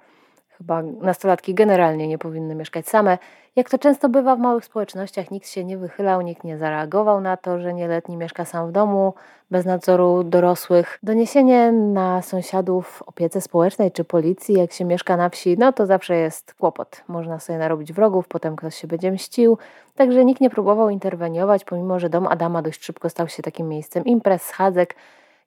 Chyba 0.62 0.82
nastolatki 0.82 1.54
generalnie 1.54 2.08
nie 2.08 2.18
powinny 2.18 2.56
mieszkać 2.56 2.88
same. 2.88 3.18
Jak 3.56 3.70
to 3.70 3.78
często 3.78 4.10
bywa 4.10 4.36
w 4.36 4.40
małych 4.40 4.66
społecznościach, 4.66 5.32
nikt 5.32 5.48
się 5.48 5.64
nie 5.64 5.78
wychylał, 5.78 6.22
nikt 6.22 6.44
nie 6.44 6.58
zareagował 6.58 7.22
na 7.22 7.38
to, 7.38 7.60
że 7.60 7.74
nieletni 7.74 8.18
mieszka 8.18 8.46
sam 8.46 8.68
w 8.68 8.72
domu, 8.72 9.14
bez 9.52 9.66
nadzoru 9.66 10.24
dorosłych. 10.24 11.00
Doniesienie 11.04 11.72
na 11.72 12.22
sąsiadów 12.22 13.04
opiece 13.06 13.42
społecznej 13.42 13.92
czy 13.92 14.04
policji, 14.04 14.56
jak 14.56 14.72
się 14.72 14.86
mieszka 14.86 15.18
na 15.18 15.30
wsi, 15.30 15.58
no 15.60 15.74
to 15.74 15.86
zawsze 15.86 16.16
jest 16.16 16.54
kłopot. 16.54 17.04
Można 17.08 17.40
sobie 17.40 17.60
narobić 17.60 17.94
wrogów, 17.94 18.28
potem 18.28 18.56
ktoś 18.56 18.76
się 18.76 18.88
będzie 18.88 19.12
mścił. 19.12 19.58
Także 19.96 20.26
nikt 20.26 20.42
nie 20.42 20.50
próbował 20.50 20.90
interweniować, 20.90 21.64
pomimo 21.64 22.00
że 22.00 22.10
dom 22.10 22.28
Adama 22.28 22.62
dość 22.62 22.84
szybko 22.84 23.10
stał 23.10 23.28
się 23.28 23.44
takim 23.44 23.70
miejscem 23.70 24.06
imprez, 24.06 24.42
schadzek, 24.42 24.96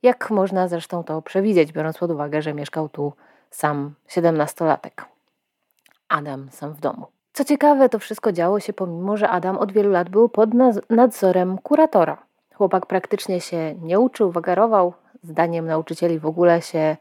jak 0.03 0.31
można 0.31 0.69
zresztą 0.69 1.05
to 1.05 1.23
przewidzieć, 1.23 1.73
biorąc 1.73 1.99
pod 1.99 2.11
uwagę, 2.11 2.43
że 2.43 2.55
mieszkał 2.55 2.89
tu 2.89 3.13
sam 3.55 3.95
siedemnastolatek. 4.09 5.05
Adam 6.09 6.49
sam 6.51 6.73
w 6.73 6.81
domu. 6.81 7.07
Co 7.33 7.45
ciekawe, 7.45 7.89
to 7.89 7.99
wszystko 7.99 8.33
działo 8.33 8.61
się 8.61 8.73
pomimo, 8.73 9.17
że 9.17 9.29
Adam 9.29 9.59
od 9.59 9.73
wielu 9.73 9.91
lat 9.91 10.09
był 10.09 10.29
pod 10.29 10.51
nadzorem 10.91 11.59
kuratora. 11.59 12.19
Chłopak 12.55 12.87
praktycznie 12.87 13.41
się 13.41 13.75
nie 13.83 14.01
uczył, 14.01 14.31
wagarował, 14.31 14.93
zdaniem 15.23 15.67
nauczycieli 15.67 16.19
w 16.19 16.27
ogóle 16.27 16.63
się 16.63 16.97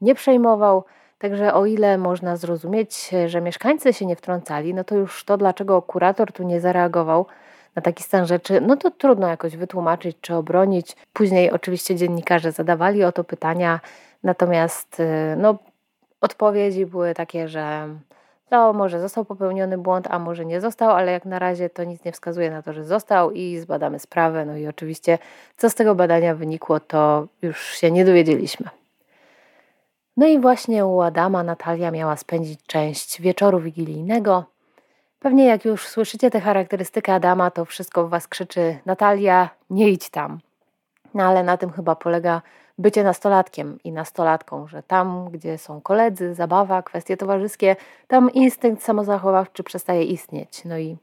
nie 0.00 0.14
przejmował. 0.14 0.84
Także 1.18 1.54
o 1.54 1.66
ile 1.66 1.98
można 1.98 2.36
zrozumieć, 2.36 3.10
że 3.26 3.40
mieszkańcy 3.40 3.92
się 3.92 4.06
nie 4.06 4.16
wtrącali, 4.16 4.74
no 4.74 4.84
to 4.84 4.94
już 4.94 5.24
to, 5.24 5.36
dlaczego 5.36 5.82
kurator 5.82 6.32
tu 6.32 6.42
nie 6.42 6.60
zareagował 6.60 7.26
na 7.76 7.82
taki 7.82 8.02
stan 8.02 8.26
rzeczy, 8.26 8.60
no 8.60 8.76
to 8.76 8.90
trudno 8.90 9.28
jakoś 9.28 9.56
wytłumaczyć 9.56 10.16
czy 10.20 10.34
obronić. 10.34 10.96
Później 11.12 11.50
oczywiście 11.50 11.96
dziennikarze 11.96 12.52
zadawali 12.52 13.04
o 13.04 13.12
to 13.12 13.24
pytania, 13.24 13.80
natomiast 14.22 15.02
no, 15.36 15.58
odpowiedzi 16.20 16.86
były 16.86 17.14
takie, 17.14 17.48
że 17.48 17.88
to 18.48 18.72
może 18.72 19.00
został 19.00 19.24
popełniony 19.24 19.78
błąd, 19.78 20.06
a 20.10 20.18
może 20.18 20.44
nie 20.44 20.60
został, 20.60 20.90
ale 20.90 21.12
jak 21.12 21.24
na 21.24 21.38
razie 21.38 21.70
to 21.70 21.84
nic 21.84 22.04
nie 22.04 22.12
wskazuje 22.12 22.50
na 22.50 22.62
to, 22.62 22.72
że 22.72 22.84
został 22.84 23.30
i 23.30 23.58
zbadamy 23.58 23.98
sprawę. 23.98 24.44
No 24.44 24.56
i 24.56 24.66
oczywiście, 24.66 25.18
co 25.56 25.70
z 25.70 25.74
tego 25.74 25.94
badania 25.94 26.34
wynikło, 26.34 26.80
to 26.80 27.26
już 27.42 27.74
się 27.74 27.90
nie 27.90 28.04
dowiedzieliśmy. 28.04 28.68
No 30.16 30.26
i 30.26 30.38
właśnie 30.38 30.86
u 30.86 31.00
Adama 31.00 31.42
Natalia 31.42 31.90
miała 31.90 32.16
spędzić 32.16 32.60
część 32.66 33.20
wieczoru 33.20 33.60
wigilijnego. 33.60 34.44
Pewnie 35.18 35.46
jak 35.46 35.64
już 35.64 35.88
słyszycie 35.88 36.30
tę 36.30 36.40
charakterystykę 36.40 37.14
Adama, 37.14 37.50
to 37.50 37.64
wszystko 37.64 38.06
w 38.06 38.10
was 38.10 38.28
krzyczy 38.28 38.78
Natalia, 38.86 39.50
nie 39.70 39.88
idź 39.90 40.10
tam. 40.10 40.38
No 41.14 41.24
ale 41.24 41.42
na 41.42 41.56
tym 41.56 41.70
chyba 41.72 41.96
polega 41.96 42.42
bycie 42.78 43.04
nastolatkiem 43.04 43.78
i 43.84 43.92
nastolatką, 43.92 44.66
że 44.66 44.82
tam, 44.82 45.30
gdzie 45.30 45.58
są 45.58 45.80
koledzy, 45.80 46.34
zabawa, 46.34 46.82
kwestie 46.82 47.16
towarzyskie, 47.16 47.76
tam 48.08 48.30
instynkt 48.32 48.82
samozachowawczy 48.82 49.62
przestaje 49.62 50.04
istnieć. 50.04 50.64
No 50.64 50.78
i 50.78 50.96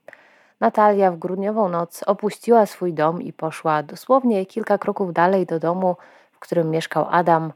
Natalia 0.59 1.11
w 1.11 1.17
grudniową 1.17 1.69
noc 1.69 2.03
opuściła 2.03 2.65
swój 2.65 2.93
dom 2.93 3.21
i 3.21 3.33
poszła 3.33 3.83
dosłownie 3.83 4.45
kilka 4.45 4.77
kroków 4.77 5.13
dalej 5.13 5.45
do 5.45 5.59
domu, 5.59 5.95
w 6.31 6.39
którym 6.39 6.69
mieszkał 6.69 7.05
Adam, 7.11 7.53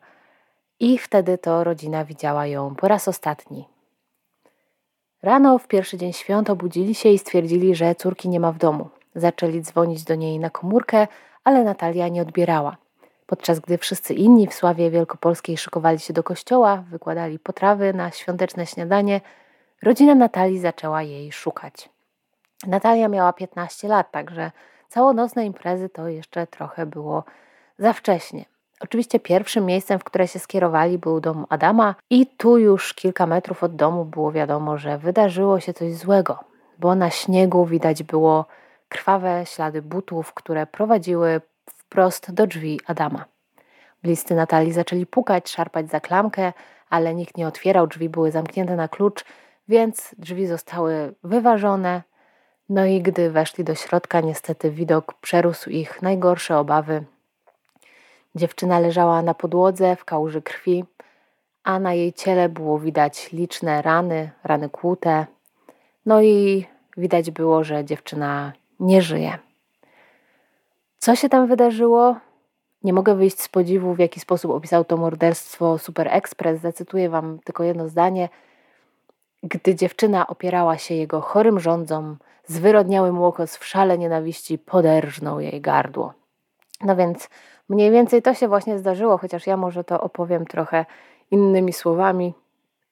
i 0.80 0.98
wtedy 0.98 1.38
to 1.38 1.64
rodzina 1.64 2.06
widziała 2.06 2.48
ją 2.48 2.76
po 2.76 2.88
raz 2.88 3.08
ostatni. 3.08 3.68
Rano 5.24 5.58
w 5.58 5.68
pierwszy 5.68 5.98
dzień 5.98 6.14
świąt 6.14 6.50
obudzili 6.50 6.96
się 6.96 7.10
i 7.10 7.20
stwierdzili, 7.20 7.76
że 7.76 7.96
córki 7.96 8.30
nie 8.30 8.40
ma 8.40 8.52
w 8.52 8.58
domu. 8.58 8.90
Zaczęli 9.16 9.62
dzwonić 9.62 10.04
do 10.04 10.16
niej 10.16 10.40
na 10.40 10.50
komórkę, 10.50 11.08
ale 11.44 11.64
Natalia 11.64 12.08
nie 12.08 12.22
odbierała. 12.22 12.78
Podczas 13.28 13.60
gdy 13.60 13.78
wszyscy 13.78 14.14
inni 14.14 14.48
w 14.48 14.54
Sławie 14.54 14.92
Wielkopolskiej 14.92 15.58
szykowali 15.58 16.00
się 16.00 16.14
do 16.14 16.24
kościoła, 16.24 16.84
wykładali 16.90 17.40
potrawy 17.40 17.94
na 17.94 18.12
świąteczne 18.12 18.66
śniadanie, 18.66 19.22
rodzina 19.84 20.16
Natalii 20.16 20.60
zaczęła 20.60 21.04
jej 21.04 21.32
szukać. 21.32 21.90
Natalia 22.68 23.08
miała 23.08 23.34
15 23.34 23.88
lat, 23.88 24.12
także 24.12 24.52
całonocne 24.90 25.46
imprezy 25.46 25.90
to 25.90 26.08
jeszcze 26.08 26.48
trochę 26.48 26.86
było 26.86 27.24
za 27.80 27.94
wcześnie. 27.94 28.46
Oczywiście 28.80 29.20
pierwszym 29.20 29.66
miejscem, 29.66 30.00
w 30.00 30.04
które 30.04 30.28
się 30.28 30.40
skierowali, 30.40 30.98
był 30.98 31.20
dom 31.20 31.46
Adama, 31.50 31.96
i 32.10 32.28
tu 32.28 32.58
już 32.58 32.94
kilka 32.94 33.28
metrów 33.28 33.64
od 33.64 33.76
domu 33.76 34.06
było 34.06 34.32
wiadomo, 34.32 34.78
że 34.78 34.98
wydarzyło 34.98 35.60
się 35.60 35.74
coś 35.74 35.94
złego, 35.94 36.40
bo 36.80 36.96
na 36.96 37.10
śniegu 37.10 37.66
widać 37.66 38.04
było 38.04 38.46
krwawe 38.90 39.46
ślady 39.46 39.82
butów, 39.82 40.34
które 40.34 40.68
prowadziły 40.68 41.42
wprost 41.88 42.32
do 42.32 42.48
drzwi 42.48 42.80
Adama. 42.86 43.26
Bliscy 44.04 44.36
Natalii 44.36 44.74
zaczęli 44.74 45.06
pukać, 45.06 45.50
szarpać 45.50 45.90
za 45.90 46.00
klamkę, 46.00 46.54
ale 46.90 47.16
nikt 47.16 47.38
nie 47.38 47.48
otwierał, 47.48 47.88
drzwi 47.88 48.10
były 48.10 48.32
zamknięte 48.32 48.76
na 48.76 48.88
klucz, 48.88 49.26
więc 49.68 50.16
drzwi 50.18 50.48
zostały 50.48 51.14
wyważone. 51.24 52.04
No 52.70 52.86
i 52.86 53.02
gdy 53.02 53.32
weszli 53.32 53.64
do 53.64 53.76
środka, 53.76 54.22
niestety 54.22 54.72
widok 54.72 55.14
przerósł 55.14 55.70
ich 55.70 56.02
najgorsze 56.02 56.58
obawy. 56.58 57.04
Dziewczyna 58.36 58.80
leżała 58.80 59.22
na 59.22 59.34
podłodze 59.34 59.96
w 59.96 60.06
kałuży 60.06 60.42
krwi, 60.42 60.86
a 61.64 61.80
na 61.80 61.94
jej 61.94 62.14
ciele 62.14 62.50
było 62.50 62.80
widać 62.80 63.32
liczne 63.32 63.82
rany, 63.82 64.32
rany 64.44 64.70
kłute. 64.70 65.26
No 66.06 66.22
i 66.22 66.66
widać 66.98 67.32
było, 67.32 67.64
że 67.64 67.86
dziewczyna 67.86 68.54
nie 68.80 69.02
żyje. 69.02 69.47
Co 71.00 71.16
się 71.16 71.30
tam 71.30 71.48
wydarzyło? 71.48 72.16
Nie 72.84 72.94
mogę 72.94 73.16
wyjść 73.16 73.42
z 73.42 73.48
podziwu, 73.48 73.94
w 73.94 74.00
jaki 74.00 74.20
sposób 74.20 74.52
opisał 74.52 74.86
to 74.86 74.98
morderstwo 74.98 75.78
Super 75.78 76.08
Express. 76.12 76.62
Zacytuję 76.62 77.10
Wam 77.10 77.40
tylko 77.44 77.64
jedno 77.64 77.90
zdanie. 77.90 78.30
Gdy 79.44 79.76
dziewczyna 79.76 80.28
opierała 80.28 80.78
się 80.78 80.96
jego 80.96 81.22
chorym 81.22 81.60
rządzom, 81.60 82.18
zwyrodniały 82.46 83.12
młokos 83.12 83.58
w 83.58 83.66
szale 83.66 83.98
nienawiści 83.98 84.58
poderżnął 84.58 85.40
jej 85.40 85.62
gardło. 85.62 86.14
No 86.84 86.96
więc 86.96 87.30
mniej 87.70 87.92
więcej 87.92 88.22
to 88.22 88.34
się 88.34 88.48
właśnie 88.48 88.80
zdarzyło, 88.80 89.18
chociaż 89.18 89.48
ja 89.48 89.58
może 89.58 89.84
to 89.84 90.02
opowiem 90.02 90.46
trochę 90.46 90.86
innymi 91.32 91.74
słowami. 91.74 92.34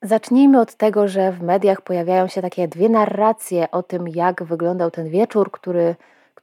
Zacznijmy 0.02 0.62
od 0.62 0.76
tego, 0.76 1.08
że 1.08 1.32
w 1.32 1.42
mediach 1.42 1.82
pojawiają 1.82 2.28
się 2.28 2.42
takie 2.42 2.68
dwie 2.68 2.90
narracje 2.90 3.72
o 3.72 3.84
tym, 3.84 4.08
jak 4.08 4.44
wyglądał 4.44 4.92
ten 4.92 5.10
wieczór, 5.10 5.52
który 5.52 5.96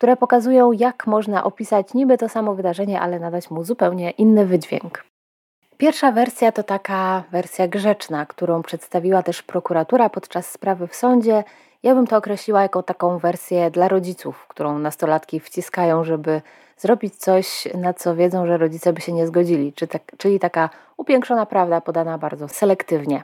które 0.02 0.16
pokazują, 0.16 0.72
jak 0.72 1.06
można 1.06 1.44
opisać 1.44 1.94
niby 1.94 2.18
to 2.18 2.28
samo 2.28 2.54
wydarzenie, 2.54 3.00
ale 3.00 3.20
nadać 3.20 3.50
mu 3.50 3.64
zupełnie 3.64 4.10
inny 4.10 4.46
wydźwięk. 4.46 5.04
Pierwsza 5.76 6.12
wersja 6.12 6.52
to 6.52 6.62
taka 6.62 7.22
wersja 7.30 7.68
grzeczna, 7.68 8.26
którą 8.26 8.62
przedstawiła 8.62 9.22
też 9.22 9.42
prokuratura 9.42 10.08
podczas 10.08 10.50
sprawy 10.50 10.86
w 10.86 10.94
sądzie. 10.94 11.44
Ja 11.82 11.94
bym 11.94 12.06
to 12.06 12.16
określiła 12.16 12.62
jako 12.62 12.82
taką 12.82 13.18
wersję 13.18 13.70
dla 13.70 13.88
rodziców, 13.88 14.46
którą 14.48 14.78
nastolatki 14.78 15.40
wciskają, 15.40 16.04
żeby 16.04 16.42
zrobić 16.76 17.16
coś, 17.16 17.68
na 17.74 17.94
co 17.94 18.16
wiedzą, 18.16 18.46
że 18.46 18.56
rodzice 18.56 18.92
by 18.92 19.00
się 19.00 19.12
nie 19.12 19.26
zgodzili, 19.26 19.72
czyli 20.18 20.40
taka 20.40 20.70
upiększona 20.96 21.46
prawda 21.46 21.80
podana 21.80 22.18
bardzo 22.18 22.48
selektywnie. 22.48 23.22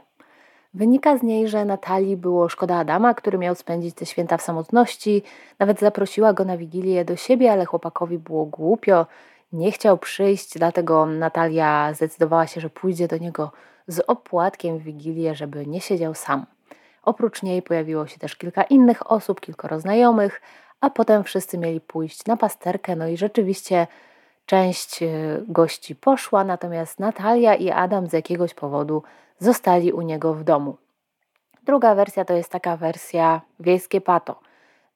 Wynika 0.75 1.19
z 1.19 1.23
niej, 1.23 1.49
że 1.49 1.65
Natalii 1.65 2.17
było 2.17 2.49
szkoda 2.49 2.77
Adama, 2.77 3.15
który 3.15 3.39
miał 3.39 3.55
spędzić 3.55 3.95
te 3.95 4.07
święta 4.07 4.37
w 4.37 4.43
samotności. 4.43 5.23
Nawet 5.59 5.81
zaprosiła 5.81 6.33
go 6.33 6.45
na 6.45 6.57
wigilię 6.57 7.05
do 7.05 7.17
siebie, 7.17 7.53
ale 7.53 7.65
chłopakowi 7.65 8.19
było 8.19 8.45
głupio. 8.45 9.07
Nie 9.53 9.73
chciał 9.73 9.99
przyjść, 9.99 10.59
dlatego 10.59 11.07
Natalia 11.07 11.95
zdecydowała 11.95 12.47
się, 12.47 12.61
że 12.61 12.71
pójdzie 12.71 13.09
do 13.09 13.19
niego 13.19 13.53
z 13.87 14.01
opłatkiem 14.07 14.79
w 14.79 14.83
wigilię, 14.83 15.35
żeby 15.35 15.67
nie 15.67 15.81
siedział 15.81 16.15
sam. 16.15 16.47
Oprócz 17.03 17.43
niej 17.43 17.63
pojawiło 17.63 18.07
się 18.07 18.19
też 18.19 18.37
kilka 18.37 18.63
innych 18.63 19.13
osób, 19.13 19.41
kilkoro 19.41 19.81
znajomych, 19.81 20.43
a 20.81 20.91
potem 20.91 21.25
wszyscy 21.25 21.59
mieli 21.59 21.81
pójść 21.81 22.27
na 22.27 22.37
pasterkę. 22.37 22.97
No 22.97 23.09
i 23.09 23.17
rzeczywiście 23.17 23.87
część 24.47 25.03
e, 25.03 25.07
gości 25.49 25.97
poszła, 25.97 26.45
natomiast 26.45 27.01
Natalia 27.01 27.55
i 27.55 27.71
Adam 27.71 28.07
z 28.07 28.13
jakiegoś 28.13 28.55
powodu 28.55 29.03
zostali 29.39 29.93
u 29.93 30.01
niego 30.01 30.35
w 30.35 30.45
domu. 30.45 30.77
Druga 31.63 31.95
wersja 31.95 32.25
to 32.25 32.33
jest 32.33 32.51
taka 32.51 32.77
wersja 32.77 33.41
wiejskie 33.61 34.01
pato. 34.01 34.41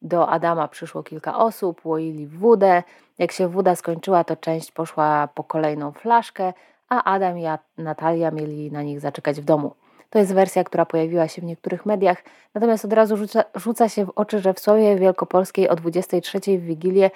Do 0.02 0.28
Adama 0.28 0.68
przyszło 0.68 1.02
kilka 1.02 1.38
osób, 1.38 1.80
łoili 1.84 2.26
wódę. 2.26 2.82
Jak 3.18 3.32
się 3.32 3.48
woda 3.48 3.74
skończyła, 3.76 4.24
to 4.24 4.36
część 4.36 4.72
poszła 4.72 5.28
po 5.34 5.44
kolejną 5.44 5.92
flaszkę, 5.92 6.52
a 6.88 7.04
Adam 7.04 7.38
i 7.38 7.44
Natalia 7.78 8.30
mieli 8.30 8.72
na 8.72 8.82
nich 8.82 9.00
zaczekać 9.00 9.40
w 9.40 9.44
domu. 9.44 9.74
To 10.10 10.18
jest 10.18 10.34
wersja, 10.34 10.64
która 10.64 10.86
pojawiła 10.86 11.28
się 11.28 11.42
w 11.42 11.44
niektórych 11.44 11.86
mediach, 11.86 12.22
natomiast 12.54 12.84
od 12.84 12.92
razu 12.92 13.16
rzuca, 13.16 13.44
rzuca 13.54 13.88
się 13.88 14.04
w 14.06 14.10
oczy, 14.10 14.38
że 14.38 14.54
w 14.54 14.60
Słowie 14.60 14.96
Wielkopolskiej 14.96 15.68
o 15.68 15.76
23 15.76 16.38
w 16.38 16.64
Wigilię 16.64 17.10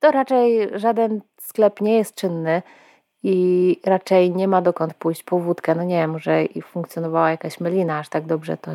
to 0.00 0.10
raczej 0.10 0.68
żaden 0.74 1.20
sklep 1.40 1.80
nie 1.80 1.96
jest 1.96 2.14
czynny 2.14 2.62
i 3.22 3.80
raczej 3.84 4.30
nie 4.30 4.48
ma 4.48 4.62
dokąd 4.62 4.94
pójść 4.94 5.22
po 5.22 5.38
wódkę. 5.38 5.74
No 5.74 5.84
nie 5.84 5.96
wiem, 5.96 6.10
może 6.10 6.44
i 6.44 6.62
funkcjonowała 6.62 7.30
jakaś 7.30 7.60
melina 7.60 7.98
aż 7.98 8.08
tak 8.08 8.26
dobrze, 8.26 8.56
to 8.56 8.70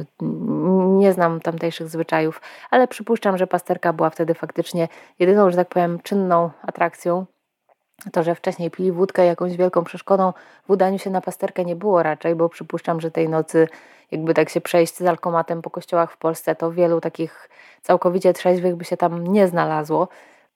nie 0.98 1.14
znam 1.14 1.42
tamtejszych 1.42 1.90
zwyczajów, 1.90 2.42
ale 2.72 2.88
przypuszczam, 2.88 3.38
że 3.38 3.48
pasterka 3.48 3.94
była 3.94 4.10
wtedy 4.10 4.34
faktycznie 4.34 4.88
jedyną, 5.20 5.52
że 5.52 5.58
tak 5.58 5.70
powiem, 5.70 6.00
czynną 6.04 6.50
atrakcją. 6.62 7.26
To, 8.12 8.24
że 8.24 8.36
wcześniej 8.36 8.72
pili 8.72 8.92
wódkę, 8.92 9.26
jakąś 9.26 9.58
wielką 9.58 9.84
przeszkodą 9.84 10.34
w 10.68 10.70
udaniu 10.70 11.00
się 11.00 11.10
na 11.10 11.22
pasterkę 11.22 11.66
nie 11.66 11.76
było 11.76 12.04
raczej, 12.04 12.36
bo 12.36 12.50
przypuszczam, 12.50 13.02
że 13.02 13.12
tej 13.12 13.30
nocy, 13.30 13.68
jakby 14.12 14.34
tak 14.34 14.50
się 14.50 14.62
przejść 14.62 14.96
z 14.96 15.02
alkomatem 15.02 15.62
po 15.62 15.70
kościołach 15.70 16.12
w 16.12 16.18
Polsce, 16.18 16.56
to 16.56 16.72
wielu 16.72 17.02
takich 17.02 17.50
całkowicie 17.82 18.34
trzeźwych 18.34 18.76
by 18.76 18.86
się 18.86 18.98
tam 18.98 19.28
nie 19.28 19.48
znalazło. 19.48 20.08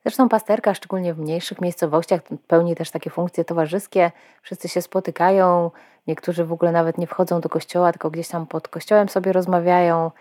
Zresztą 0.03 0.29
pasterka, 0.29 0.73
szczególnie 0.73 1.13
w 1.13 1.19
mniejszych 1.19 1.61
miejscowościach, 1.61 2.21
pełni 2.47 2.75
też 2.75 2.91
takie 2.91 3.09
funkcje 3.09 3.45
towarzyskie. 3.45 4.11
Wszyscy 4.41 4.67
się 4.69 4.81
spotykają, 4.81 5.71
niektórzy 6.07 6.45
w 6.45 6.51
ogóle 6.51 6.71
nawet 6.71 6.97
nie 6.97 7.07
wchodzą 7.07 7.41
do 7.41 7.49
kościoła, 7.49 7.91
tylko 7.91 8.09
gdzieś 8.09 8.27
tam 8.27 8.47
pod 8.47 8.67
kościołem 8.67 9.09
sobie 9.09 9.33
rozmawiają. 9.33 10.11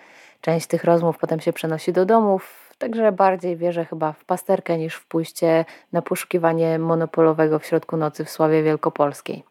Część 0.41 0.67
tych 0.67 0.85
rozmów 0.85 1.19
potem 1.19 1.41
się 1.41 1.53
przenosi 1.53 1.93
do 1.93 2.07
domów. 2.07 2.75
Także 2.79 3.13
bardziej 3.13 3.57
wierzę 3.57 3.85
chyba 3.85 4.13
w 4.13 4.25
pasterkę 4.25 4.79
niż 4.79 4.95
w 4.95 5.07
pójście 5.07 5.65
na 5.93 6.03
poszukiwanie 6.03 6.79
monopolowego 6.79 7.59
w 7.59 7.67
środku 7.67 7.97
nocy 7.97 8.25
w 8.25 8.31
Sławie 8.31 8.63
Wielkopolskiej. 8.63 9.45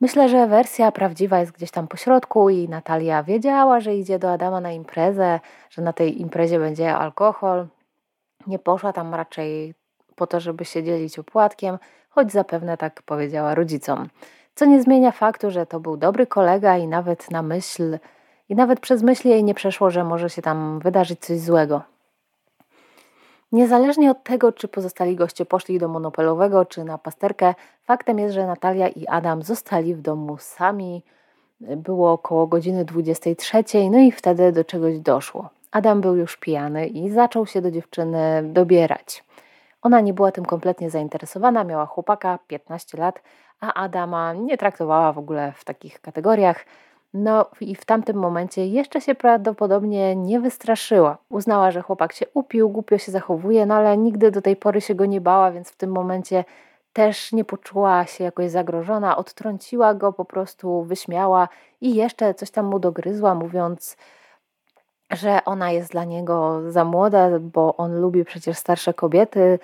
Myślę, 0.00 0.28
że 0.28 0.46
wersja 0.46 0.92
prawdziwa 0.92 1.38
jest 1.40 1.52
gdzieś 1.52 1.70
tam 1.70 1.88
po 1.88 1.96
środku 1.96 2.50
i 2.50 2.68
Natalia 2.68 3.22
wiedziała, 3.22 3.80
że 3.80 3.94
idzie 3.94 4.18
do 4.18 4.32
Adama 4.32 4.60
na 4.60 4.72
imprezę, 4.72 5.40
że 5.70 5.82
na 5.82 5.92
tej 5.92 6.20
imprezie 6.20 6.58
będzie 6.58 6.94
alkohol, 6.94 7.66
nie 8.48 8.58
poszła 8.58 8.92
tam 8.92 9.14
raczej 9.14 9.74
po 10.16 10.26
to, 10.26 10.40
żeby 10.40 10.64
się 10.64 10.82
dzielić 10.82 11.18
opłatkiem, 11.18 11.78
choć 12.10 12.32
zapewne 12.32 12.76
tak 12.76 13.02
powiedziała 13.02 13.54
rodzicom. 13.54 14.08
Co 14.54 14.64
nie 14.64 14.82
zmienia 14.82 15.12
faktu, 15.12 15.50
że 15.50 15.66
to 15.66 15.80
był 15.80 15.96
dobry 15.96 16.26
kolega 16.26 16.76
i 16.76 16.86
nawet 16.86 17.30
na 17.30 17.42
myśl, 17.42 17.98
i 18.48 18.54
nawet 18.54 18.80
przez 18.80 19.02
myśl 19.02 19.28
jej 19.28 19.44
nie 19.44 19.54
przeszło, 19.54 19.90
że 19.90 20.04
może 20.04 20.30
się 20.30 20.42
tam 20.42 20.80
wydarzyć 20.80 21.20
coś 21.20 21.38
złego. 21.38 21.82
Niezależnie 23.52 24.10
od 24.10 24.24
tego, 24.24 24.52
czy 24.52 24.68
pozostali 24.68 25.16
goście 25.16 25.44
poszli 25.44 25.78
do 25.78 25.88
monopolowego, 25.88 26.64
czy 26.64 26.84
na 26.84 26.98
pasterkę, 26.98 27.54
faktem 27.84 28.18
jest, 28.18 28.34
że 28.34 28.46
Natalia 28.46 28.88
i 28.88 29.06
Adam 29.06 29.42
zostali 29.42 29.94
w 29.94 30.00
domu 30.00 30.36
sami. 30.38 31.02
Było 31.60 32.12
około 32.12 32.46
godziny 32.46 32.84
23, 32.84 33.64
no 33.90 33.98
i 33.98 34.12
wtedy 34.12 34.52
do 34.52 34.64
czegoś 34.64 34.98
doszło. 34.98 35.50
Adam 35.70 36.00
był 36.00 36.16
już 36.16 36.36
pijany 36.36 36.86
i 36.86 37.10
zaczął 37.10 37.46
się 37.46 37.62
do 37.62 37.70
dziewczyny 37.70 38.42
dobierać. 38.44 39.24
Ona 39.82 40.00
nie 40.00 40.14
była 40.14 40.32
tym 40.32 40.44
kompletnie 40.44 40.90
zainteresowana, 40.90 41.64
miała 41.64 41.86
chłopaka 41.86 42.38
15 42.46 42.98
lat, 42.98 43.22
a 43.60 43.74
Adama 43.74 44.32
nie 44.32 44.58
traktowała 44.58 45.12
w 45.12 45.18
ogóle 45.18 45.52
w 45.56 45.64
takich 45.64 46.00
kategoriach. 46.00 46.64
No 47.14 47.46
i 47.60 47.74
w 47.74 47.84
tamtym 47.84 48.16
momencie 48.16 48.66
jeszcze 48.66 49.00
się 49.00 49.14
prawdopodobnie 49.14 50.16
nie 50.16 50.40
wystraszyła. 50.40 51.18
Uznała, 51.28 51.70
że 51.70 51.82
chłopak 51.82 52.12
się 52.12 52.26
upił, 52.34 52.68
głupio 52.68 52.98
się 52.98 53.12
zachowuje, 53.12 53.66
no 53.66 53.74
ale 53.74 53.96
nigdy 53.96 54.30
do 54.30 54.42
tej 54.42 54.56
pory 54.56 54.80
się 54.80 54.94
go 54.94 55.06
nie 55.06 55.20
bała, 55.20 55.50
więc 55.50 55.70
w 55.70 55.76
tym 55.76 55.92
momencie 55.92 56.44
też 56.92 57.32
nie 57.32 57.44
poczuła 57.44 58.06
się 58.06 58.24
jakoś 58.24 58.50
zagrożona, 58.50 59.16
odtrąciła 59.16 59.94
go, 59.94 60.12
po 60.12 60.24
prostu 60.24 60.82
wyśmiała 60.82 61.48
i 61.80 61.94
jeszcze 61.94 62.34
coś 62.34 62.50
tam 62.50 62.66
mu 62.66 62.78
dogryzła, 62.78 63.34
mówiąc, 63.34 63.96
że 65.10 65.44
ona 65.44 65.70
jest 65.70 65.92
dla 65.92 66.04
niego 66.04 66.60
za 66.72 66.84
młoda, 66.84 67.28
bo 67.40 67.76
on 67.76 68.00
lubi 68.00 68.24
przecież 68.24 68.58
starsze 68.58 68.94
kobiety. 68.94 69.58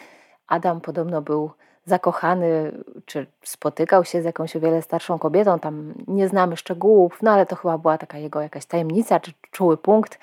Adam 0.47 0.81
podobno 0.81 1.23
był 1.23 1.51
zakochany, 1.87 2.73
czy 3.07 3.27
spotykał 3.43 4.05
się 4.05 4.23
z 4.23 4.25
jakąś 4.25 4.57
o 4.57 4.61
wiele 4.61 4.83
starszą 4.83 5.19
kobietą, 5.19 5.59
tam 5.59 5.95
nie 6.07 6.29
znamy 6.29 6.57
szczegółów, 6.57 7.19
no 7.23 7.31
ale 7.31 7.47
to 7.47 7.57
chyba 7.57 7.79
była 7.79 7.99
taka 7.99 8.19
jego 8.19 8.41
jakaś 8.41 8.67
tajemnica, 8.67 9.21
czy 9.21 9.33
czuły 9.51 9.77
punkt. 9.77 10.19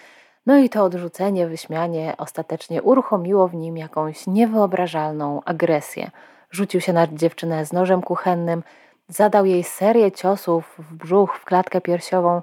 No 0.46 0.58
i 0.58 0.70
to 0.70 0.84
odrzucenie, 0.84 1.48
wyśmianie 1.48 2.13
ostatecznie 2.18 2.82
uruchomiło 2.82 3.48
w 3.48 3.56
nim 3.56 3.78
jakąś 3.78 4.28
niewyobrażalną 4.28 5.42
agresję. 5.46 6.12
Rzucił 6.51 6.82
się 6.82 6.94
na 6.94 7.08
dziewczynę 7.08 7.66
z 7.66 7.74
nożem 7.74 8.01
kuchennym, 8.01 8.63
zadał 9.07 9.46
jej 9.46 9.64
serię 9.64 10.12
ciosów 10.12 10.75
w 10.77 10.94
brzuch, 10.96 11.38
w 11.38 11.46
klatkę 11.46 11.81
piersiową. 11.81 12.42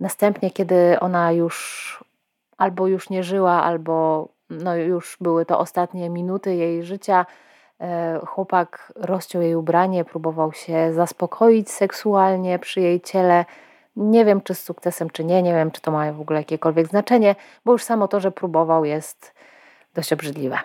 Następnie, 0.00 0.50
kiedy 0.50 1.00
ona 1.00 1.32
już 1.32 2.04
albo 2.58 2.86
już 2.86 3.10
nie 3.10 3.22
żyła, 3.22 3.62
albo 3.62 4.28
no 4.50 4.76
już 4.76 5.16
były 5.20 5.46
to 5.46 5.58
ostatnie 5.58 6.10
minuty 6.10 6.54
jej 6.54 6.82
życia, 6.82 7.26
e, 7.80 8.20
chłopak 8.26 8.92
rozciął 8.96 9.42
jej 9.42 9.54
ubranie, 9.54 10.04
próbował 10.04 10.52
się 10.52 10.92
zaspokoić 10.92 11.70
seksualnie 11.70 12.58
przy 12.58 12.80
jej 12.80 13.00
ciele. 13.00 13.44
Nie 13.96 14.24
wiem, 14.24 14.40
czy 14.40 14.54
z 14.54 14.62
sukcesem, 14.62 15.10
czy 15.10 15.24
nie, 15.24 15.42
nie 15.42 15.54
wiem, 15.54 15.70
czy 15.70 15.80
to 15.80 15.90
ma 15.90 16.12
w 16.12 16.20
ogóle 16.20 16.38
jakiekolwiek 16.38 16.86
znaczenie, 16.86 17.34
bo 17.64 17.72
już 17.72 17.82
samo 17.82 18.08
to, 18.08 18.20
że 18.20 18.30
próbował, 18.30 18.84
jest 18.84 19.34
dość 19.94 20.12
obrzydliwe. 20.12 20.58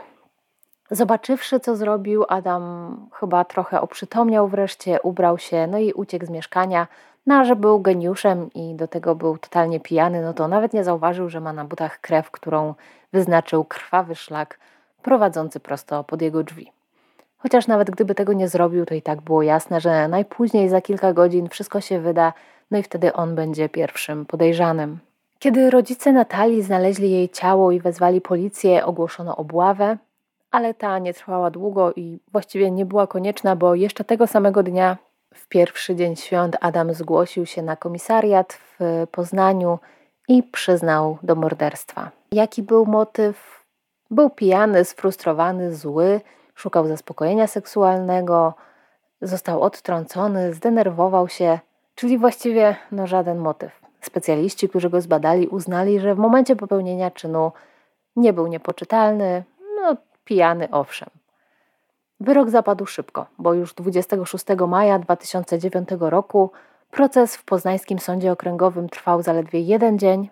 Zobaczywszy, 0.91 1.59
co 1.59 1.75
zrobił, 1.75 2.25
Adam 2.29 2.97
chyba 3.13 3.45
trochę 3.45 3.81
oprzytomniał 3.81 4.47
wreszcie, 4.47 5.01
ubrał 5.01 5.37
się, 5.37 5.67
no 5.67 5.77
i 5.77 5.93
uciekł 5.93 6.25
z 6.25 6.29
mieszkania. 6.29 6.87
No 7.27 7.35
a 7.35 7.43
że 7.43 7.55
był 7.55 7.79
geniuszem 7.79 8.53
i 8.53 8.75
do 8.75 8.87
tego 8.87 9.15
był 9.15 9.37
totalnie 9.37 9.79
pijany, 9.79 10.21
no 10.21 10.33
to 10.33 10.47
nawet 10.47 10.73
nie 10.73 10.83
zauważył, 10.83 11.29
że 11.29 11.39
ma 11.41 11.53
na 11.53 11.65
butach 11.65 12.01
krew, 12.01 12.31
którą 12.31 12.73
wyznaczył 13.13 13.63
krwawy 13.63 14.15
szlak 14.15 14.59
prowadzący 15.01 15.59
prosto 15.59 16.03
pod 16.03 16.21
jego 16.21 16.43
drzwi. 16.43 16.71
Chociaż 17.37 17.67
nawet 17.67 17.91
gdyby 17.91 18.15
tego 18.15 18.33
nie 18.33 18.47
zrobił, 18.47 18.85
to 18.85 18.95
i 18.95 19.01
tak 19.01 19.21
było 19.21 19.43
jasne, 19.43 19.81
że 19.81 20.07
najpóźniej 20.07 20.69
za 20.69 20.81
kilka 20.81 21.13
godzin 21.13 21.49
wszystko 21.49 21.81
się 21.81 21.99
wyda, 21.99 22.33
no 22.71 22.77
i 22.77 22.83
wtedy 22.83 23.13
on 23.13 23.35
będzie 23.35 23.69
pierwszym 23.69 24.25
podejrzanym. 24.25 24.99
Kiedy 25.39 25.69
rodzice 25.69 26.11
Natalii 26.11 26.61
znaleźli 26.61 27.11
jej 27.11 27.29
ciało 27.29 27.71
i 27.71 27.79
wezwali 27.79 28.21
policję, 28.21 28.85
ogłoszono 28.85 29.37
obławę, 29.37 29.97
ale 30.51 30.73
ta 30.73 30.99
nie 30.99 31.13
trwała 31.13 31.51
długo 31.51 31.93
i 31.95 32.19
właściwie 32.31 32.71
nie 32.71 32.85
była 32.85 33.07
konieczna, 33.07 33.55
bo 33.55 33.75
jeszcze 33.75 34.03
tego 34.03 34.27
samego 34.27 34.63
dnia 34.63 34.97
w 35.35 35.47
pierwszy 35.47 35.95
dzień 35.95 36.15
świąt 36.15 36.57
Adam 36.61 36.93
zgłosił 36.93 37.45
się 37.45 37.61
na 37.61 37.75
komisariat 37.75 38.53
w 38.53 39.07
Poznaniu 39.11 39.79
i 40.27 40.43
przyznał 40.43 41.17
do 41.23 41.35
morderstwa. 41.35 42.11
Jaki 42.31 42.63
był 42.63 42.85
motyw? 42.85 43.65
Był 44.11 44.29
pijany, 44.29 44.85
sfrustrowany, 44.85 45.75
zły, 45.75 46.21
szukał 46.55 46.87
zaspokojenia 46.87 47.47
seksualnego, 47.47 48.53
został 49.21 49.61
odtrącony, 49.61 50.53
zdenerwował 50.53 51.27
się, 51.27 51.59
czyli 51.95 52.17
właściwie 52.17 52.75
no, 52.91 53.07
żaden 53.07 53.37
motyw. 53.37 53.79
Specjaliści, 54.01 54.69
którzy 54.69 54.89
go 54.89 55.01
zbadali, 55.01 55.47
uznali, 55.47 55.99
że 55.99 56.15
w 56.15 56.17
momencie 56.17 56.55
popełnienia 56.55 57.11
czynu 57.11 57.51
nie 58.15 58.33
był 58.33 58.47
niepoczytalny, 58.47 59.43
no 59.75 59.95
pijany 60.25 60.67
owszem. 60.71 61.09
Wyrok 62.19 62.49
zapadł 62.49 62.85
szybko, 62.85 63.25
bo 63.37 63.53
już 63.53 63.73
26 63.73 64.45
maja 64.67 64.99
2009 64.99 65.89
roku 65.99 66.51
proces 66.91 67.35
w 67.35 67.45
poznańskim 67.45 67.99
sądzie 67.99 68.31
okręgowym 68.31 68.89
trwał 68.89 69.21
zaledwie 69.21 69.59
jeden 69.59 69.99
dzień. 69.99 70.29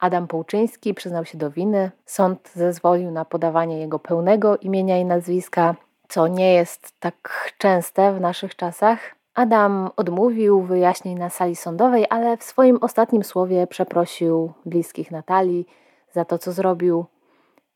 Adam 0.00 0.26
Połczyński 0.26 0.94
przyznał 0.94 1.24
się 1.24 1.38
do 1.38 1.50
winy. 1.50 1.90
Sąd 2.06 2.50
zezwolił 2.54 3.10
na 3.10 3.24
podawanie 3.24 3.78
jego 3.78 3.98
pełnego 3.98 4.56
imienia 4.56 4.98
i 4.98 5.04
nazwiska, 5.04 5.74
co 6.08 6.28
nie 6.28 6.54
jest 6.54 7.00
tak 7.00 7.52
częste 7.58 8.12
w 8.12 8.20
naszych 8.20 8.56
czasach. 8.56 8.98
Adam 9.34 9.90
odmówił 9.96 10.62
wyjaśnień 10.62 11.18
na 11.18 11.30
sali 11.30 11.56
sądowej, 11.56 12.06
ale 12.10 12.36
w 12.36 12.42
swoim 12.42 12.78
ostatnim 12.80 13.24
słowie 13.24 13.66
przeprosił 13.66 14.52
bliskich 14.66 15.10
Natalii 15.10 15.66
za 16.12 16.24
to, 16.24 16.38
co 16.38 16.52
zrobił. 16.52 17.04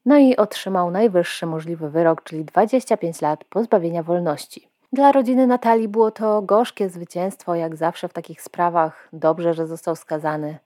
No 0.06 0.18
i 0.18 0.36
otrzymał 0.36 0.90
najwyższy 0.90 1.46
możliwy 1.46 1.90
wyrok, 1.90 2.22
czyli 2.22 2.44
25 2.44 3.20
lat 3.20 3.44
pozbawienia 3.44 4.02
wolności. 4.02 4.68
Dla 4.92 5.12
rodziny 5.12 5.46
Natalii 5.46 5.88
było 5.88 6.10
to 6.10 6.42
gorzkie 6.42 6.88
zwycięstwo, 6.88 7.54
jak 7.54 7.76
zawsze 7.76 8.08
w 8.08 8.12
takich 8.12 8.42
sprawach. 8.42 9.08
Dobrze, 9.12 9.54
że 9.54 9.66
został 9.66 9.96
skazany, 9.96 10.58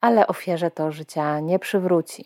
ale 0.00 0.26
ofierze 0.26 0.70
to 0.70 0.92
życia 0.92 1.40
nie 1.40 1.58
przywróci. 1.58 2.24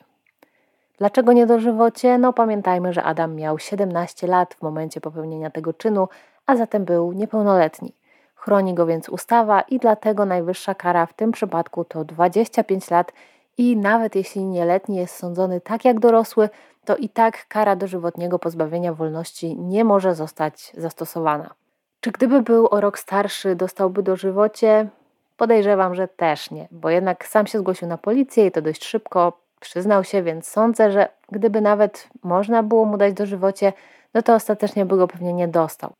Dlaczego 0.98 1.32
nie 1.32 1.46
dożywocie? 1.46 2.18
No 2.18 2.32
pamiętajmy, 2.32 2.92
że 2.92 3.02
Adam 3.02 3.34
miał 3.34 3.58
17 3.58 4.26
lat 4.26 4.54
w 4.54 4.62
momencie 4.62 5.00
popełnienia 5.00 5.50
tego 5.50 5.72
czynu, 5.72 6.08
a 6.46 6.56
zatem 6.56 6.84
był 6.84 7.12
niepełnoletni. 7.12 7.94
Chroni 8.34 8.74
go 8.74 8.86
więc 8.86 9.08
ustawa 9.08 9.60
i 9.60 9.78
dlatego 9.78 10.24
najwyższa 10.24 10.74
kara 10.74 11.06
w 11.06 11.12
tym 11.12 11.32
przypadku 11.32 11.84
to 11.84 12.04
25 12.04 12.90
lat 12.90 13.12
i 13.58 13.76
nawet 13.76 14.14
jeśli 14.14 14.44
nieletni 14.44 14.96
jest 14.96 15.16
sądzony 15.16 15.60
tak 15.60 15.84
jak 15.84 16.00
dorosły, 16.00 16.48
to 16.84 16.96
i 16.96 17.08
tak 17.08 17.46
kara 17.48 17.76
dożywotniego 17.76 18.38
pozbawienia 18.38 18.94
wolności 18.94 19.56
nie 19.56 19.84
może 19.84 20.14
zostać 20.14 20.72
zastosowana. 20.76 21.54
Czy 22.00 22.10
gdyby 22.10 22.42
był 22.42 22.68
o 22.68 22.80
rok 22.80 22.98
starszy, 22.98 23.54
dostałby 23.54 24.02
dożywocie? 24.02 24.88
Podejrzewam, 25.36 25.94
że 25.94 26.08
też 26.08 26.50
nie, 26.50 26.68
bo 26.70 26.90
jednak 26.90 27.26
sam 27.26 27.46
się 27.46 27.58
zgłosił 27.58 27.88
na 27.88 27.98
policję 27.98 28.46
i 28.46 28.52
to 28.52 28.62
dość 28.62 28.84
szybko 28.84 29.32
przyznał 29.60 30.04
się, 30.04 30.22
więc 30.22 30.48
sądzę, 30.48 30.92
że 30.92 31.08
gdyby 31.32 31.60
nawet 31.60 32.08
można 32.22 32.62
było 32.62 32.84
mu 32.84 32.96
dać 32.96 33.14
dożywocie, 33.14 33.72
no 34.14 34.22
to 34.22 34.34
ostatecznie 34.34 34.86
by 34.86 34.96
go 34.96 35.08
pewnie 35.08 35.32
nie 35.32 35.48
dostał. 35.48 35.92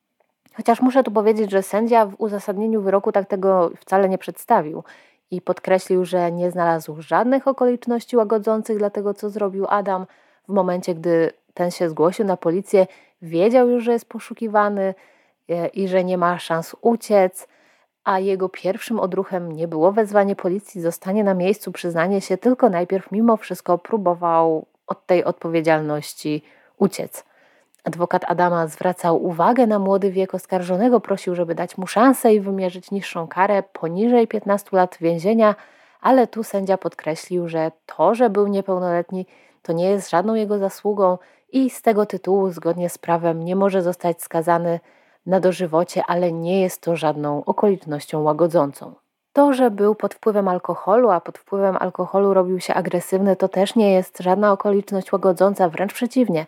Chociaż 0.56 0.80
muszę 0.80 1.02
tu 1.02 1.10
powiedzieć, 1.10 1.50
że 1.50 1.62
sędzia 1.62 2.06
w 2.06 2.14
uzasadnieniu 2.18 2.82
wyroku 2.82 3.12
tak 3.12 3.28
tego 3.28 3.70
wcale 3.80 4.08
nie 4.08 4.18
przedstawił 4.18 4.84
i 5.32 5.40
podkreślił, 5.40 6.04
że 6.04 6.32
nie 6.32 6.50
znalazł 6.50 7.02
żadnych 7.02 7.48
okoliczności 7.48 8.16
łagodzących 8.16 8.78
dla 8.78 8.90
tego, 8.90 9.14
co 9.14 9.30
zrobił 9.30 9.66
Adam. 9.68 10.06
W 10.48 10.52
momencie, 10.52 10.94
gdy 10.94 11.32
ten 11.54 11.70
się 11.70 11.88
zgłosił 11.88 12.24
na 12.24 12.36
policję, 12.36 12.86
wiedział 13.22 13.68
już, 13.68 13.84
że 13.84 13.92
jest 13.92 14.08
poszukiwany 14.08 14.94
e, 15.48 15.66
i 15.68 15.88
że 15.88 16.04
nie 16.04 16.18
ma 16.18 16.38
szans 16.38 16.76
uciec, 16.80 17.48
a 18.04 18.18
jego 18.18 18.48
pierwszym 18.48 19.00
odruchem 19.00 19.52
nie 19.52 19.68
było 19.68 19.92
wezwanie 19.92 20.36
policji, 20.36 20.80
zostanie 20.80 21.24
na 21.24 21.34
miejscu, 21.34 21.72
przyznanie 21.72 22.20
się, 22.20 22.38
tylko 22.38 22.68
najpierw 22.68 23.12
mimo 23.12 23.36
wszystko 23.36 23.78
próbował 23.78 24.66
od 24.86 25.06
tej 25.06 25.24
odpowiedzialności 25.24 26.42
uciec. 26.78 27.24
Adwokat 27.84 28.24
Adama 28.28 28.66
zwracał 28.66 29.24
uwagę 29.24 29.66
na 29.66 29.78
młody 29.78 30.10
wiek 30.10 30.34
oskarżonego, 30.34 31.00
prosił, 31.00 31.34
żeby 31.34 31.54
dać 31.54 31.78
mu 31.78 31.86
szansę 31.86 32.34
i 32.34 32.40
wymierzyć 32.40 32.90
niższą 32.90 33.28
karę 33.28 33.62
poniżej 33.62 34.28
15 34.28 34.68
lat 34.72 34.96
więzienia, 35.00 35.54
ale 36.00 36.26
tu 36.26 36.44
sędzia 36.44 36.78
podkreślił, 36.78 37.48
że 37.48 37.72
to, 37.86 38.14
że 38.14 38.30
był 38.30 38.46
niepełnoletni, 38.46 39.26
to 39.62 39.72
nie 39.72 39.90
jest 39.90 40.10
żadną 40.10 40.34
jego 40.34 40.58
zasługą 40.58 41.18
i 41.52 41.70
z 41.70 41.82
tego 41.82 42.06
tytułu, 42.06 42.50
zgodnie 42.50 42.88
z 42.88 42.98
prawem, 42.98 43.42
nie 43.42 43.56
może 43.56 43.82
zostać 43.82 44.22
skazany 44.22 44.80
na 45.26 45.40
dożywocie, 45.40 46.02
ale 46.06 46.32
nie 46.32 46.60
jest 46.60 46.80
to 46.80 46.96
żadną 46.96 47.44
okolicznością 47.44 48.22
łagodzącą. 48.22 48.94
To, 49.32 49.52
że 49.52 49.70
był 49.70 49.94
pod 49.94 50.14
wpływem 50.14 50.48
alkoholu, 50.48 51.10
a 51.10 51.20
pod 51.20 51.38
wpływem 51.38 51.76
alkoholu 51.80 52.34
robił 52.34 52.60
się 52.60 52.74
agresywny, 52.74 53.36
to 53.36 53.48
też 53.48 53.74
nie 53.76 53.92
jest 53.92 54.18
żadna 54.18 54.52
okoliczność 54.52 55.12
łagodząca, 55.12 55.68
wręcz 55.68 55.92
przeciwnie. 55.92 56.46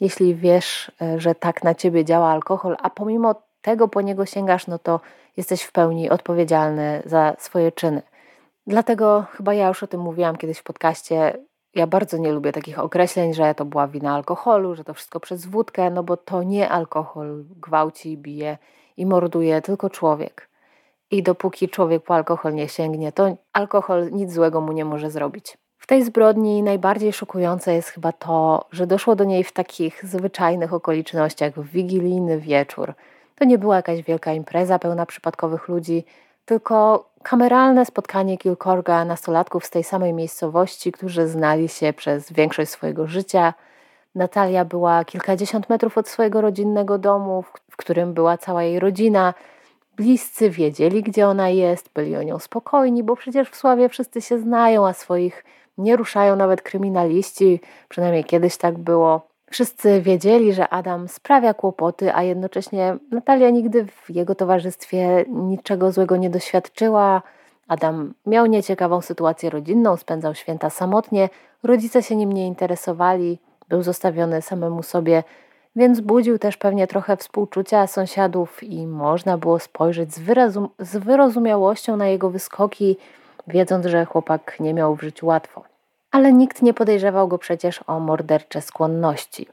Jeśli 0.00 0.34
wiesz, 0.34 0.92
e, 1.02 1.20
że 1.20 1.34
tak 1.34 1.64
na 1.64 1.74
ciebie 1.74 2.04
działa 2.04 2.28
alkohol, 2.28 2.76
a 2.82 2.90
pomimo 2.90 3.34
tego 3.62 3.88
po 3.88 4.00
niego 4.00 4.26
sięgasz, 4.26 4.66
no 4.66 4.78
to 4.78 5.00
jesteś 5.36 5.62
w 5.62 5.72
pełni 5.72 6.10
odpowiedzialny 6.10 7.02
za 7.06 7.34
swoje 7.38 7.72
czyny. 7.72 8.02
Dlatego 8.66 9.24
chyba 9.30 9.54
ja 9.54 9.68
już 9.68 9.82
o 9.82 9.86
tym 9.86 10.00
mówiłam 10.00 10.36
kiedyś 10.36 10.58
w 10.58 10.62
podcaście. 10.62 11.38
Ja 11.74 11.86
bardzo 11.86 12.18
nie 12.18 12.32
lubię 12.32 12.52
takich 12.52 12.78
określeń, 12.78 13.34
że 13.34 13.54
to 13.54 13.64
była 13.64 13.88
wina 13.88 14.14
alkoholu, 14.14 14.74
że 14.74 14.84
to 14.84 14.94
wszystko 14.94 15.20
przez 15.20 15.46
wódkę, 15.46 15.90
no 15.90 16.02
bo 16.02 16.16
to 16.16 16.42
nie 16.42 16.68
alkohol 16.68 17.44
gwałci, 17.56 18.16
bije 18.16 18.58
i 18.96 19.06
morduje, 19.06 19.62
tylko 19.62 19.90
człowiek. 19.90 20.48
I 21.10 21.22
dopóki 21.22 21.68
człowiek 21.68 22.02
po 22.04 22.14
alkohol 22.14 22.54
nie 22.54 22.68
sięgnie, 22.68 23.12
to 23.12 23.36
alkohol 23.52 24.10
nic 24.12 24.32
złego 24.32 24.60
mu 24.60 24.72
nie 24.72 24.84
może 24.84 25.10
zrobić. 25.10 25.58
W 25.82 25.86
tej 25.86 26.04
zbrodni 26.04 26.62
najbardziej 26.62 27.12
szokujące 27.12 27.74
jest 27.74 27.88
chyba 27.88 28.12
to, 28.12 28.64
że 28.72 28.86
doszło 28.86 29.16
do 29.16 29.24
niej 29.24 29.44
w 29.44 29.52
takich 29.52 30.04
zwyczajnych 30.04 30.74
okolicznościach, 30.74 31.52
w 31.54 31.70
wigilijny 31.70 32.38
wieczór. 32.38 32.94
To 33.36 33.44
nie 33.44 33.58
była 33.58 33.76
jakaś 33.76 34.02
wielka 34.02 34.32
impreza 34.32 34.78
pełna 34.78 35.06
przypadkowych 35.06 35.68
ludzi, 35.68 36.04
tylko 36.44 37.04
kameralne 37.22 37.86
spotkanie 37.86 38.38
kilkorga 38.38 39.04
nastolatków 39.04 39.66
z 39.66 39.70
tej 39.70 39.84
samej 39.84 40.12
miejscowości, 40.12 40.92
którzy 40.92 41.28
znali 41.28 41.68
się 41.68 41.92
przez 41.92 42.32
większość 42.32 42.70
swojego 42.70 43.06
życia. 43.06 43.54
Natalia 44.14 44.64
była 44.64 45.04
kilkadziesiąt 45.04 45.68
metrów 45.68 45.98
od 45.98 46.08
swojego 46.08 46.40
rodzinnego 46.40 46.98
domu, 46.98 47.44
w 47.70 47.76
którym 47.76 48.14
była 48.14 48.38
cała 48.38 48.62
jej 48.62 48.78
rodzina. 48.78 49.34
Bliscy 49.96 50.50
wiedzieli, 50.50 51.02
gdzie 51.02 51.28
ona 51.28 51.48
jest, 51.48 51.90
byli 51.94 52.16
o 52.16 52.22
nią 52.22 52.38
spokojni, 52.38 53.02
bo 53.02 53.16
przecież 53.16 53.50
w 53.50 53.56
Sławie 53.56 53.88
wszyscy 53.88 54.20
się 54.20 54.38
znają, 54.38 54.86
a 54.86 54.92
swoich 54.92 55.44
nie 55.78 55.96
ruszają 55.96 56.36
nawet 56.36 56.62
kryminaliści, 56.62 57.60
przynajmniej 57.88 58.24
kiedyś 58.24 58.56
tak 58.56 58.78
było. 58.78 59.32
Wszyscy 59.50 60.00
wiedzieli, 60.00 60.52
że 60.52 60.68
Adam 60.68 61.08
sprawia 61.08 61.54
kłopoty, 61.54 62.14
a 62.14 62.22
jednocześnie 62.22 62.96
Natalia 63.10 63.50
nigdy 63.50 63.86
w 63.86 64.10
jego 64.10 64.34
towarzystwie 64.34 65.24
niczego 65.28 65.92
złego 65.92 66.16
nie 66.16 66.30
doświadczyła. 66.30 67.22
Adam 67.68 68.14
miał 68.26 68.46
nieciekawą 68.46 69.00
sytuację 69.00 69.50
rodzinną, 69.50 69.96
spędzał 69.96 70.34
święta 70.34 70.70
samotnie, 70.70 71.28
rodzice 71.62 72.02
się 72.02 72.16
nim 72.16 72.32
nie 72.32 72.46
interesowali, 72.46 73.38
był 73.68 73.82
zostawiony 73.82 74.42
samemu 74.42 74.82
sobie, 74.82 75.22
więc 75.76 76.00
budził 76.00 76.38
też 76.38 76.56
pewnie 76.56 76.86
trochę 76.86 77.16
współczucia 77.16 77.86
sąsiadów 77.86 78.62
i 78.62 78.86
można 78.86 79.38
było 79.38 79.58
spojrzeć 79.58 80.14
z, 80.14 80.20
z 80.78 80.96
wyrozumiałością 80.96 81.96
na 81.96 82.08
jego 82.08 82.30
wyskoki, 82.30 82.96
wiedząc, 83.46 83.86
że 83.86 84.04
chłopak 84.04 84.60
nie 84.60 84.74
miał 84.74 84.96
w 84.96 85.02
życiu 85.02 85.26
łatwo. 85.26 85.62
Ale 86.10 86.32
nikt 86.32 86.62
nie 86.62 86.74
podejrzewał 86.74 87.28
go 87.28 87.38
przecież 87.38 87.80
o 87.86 88.00
mordercze 88.00 88.60
skłonności. 88.60 89.48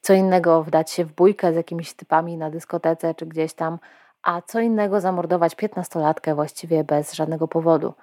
Co 0.00 0.14
innego 0.14 0.62
wdać 0.62 0.90
się 0.90 1.04
w 1.04 1.12
bójkę 1.12 1.52
z 1.52 1.56
jakimiś 1.56 1.94
typami 1.94 2.36
na 2.36 2.50
dyskotece 2.50 3.14
czy 3.14 3.26
gdzieś 3.26 3.54
tam, 3.54 3.78
a 4.22 4.42
co 4.42 4.60
innego 4.60 5.00
zamordować 5.00 5.54
piętnastolatkę 5.54 6.34
właściwie 6.34 6.84
bez 6.84 7.12
żadnego 7.12 7.48
powodu. 7.48 7.94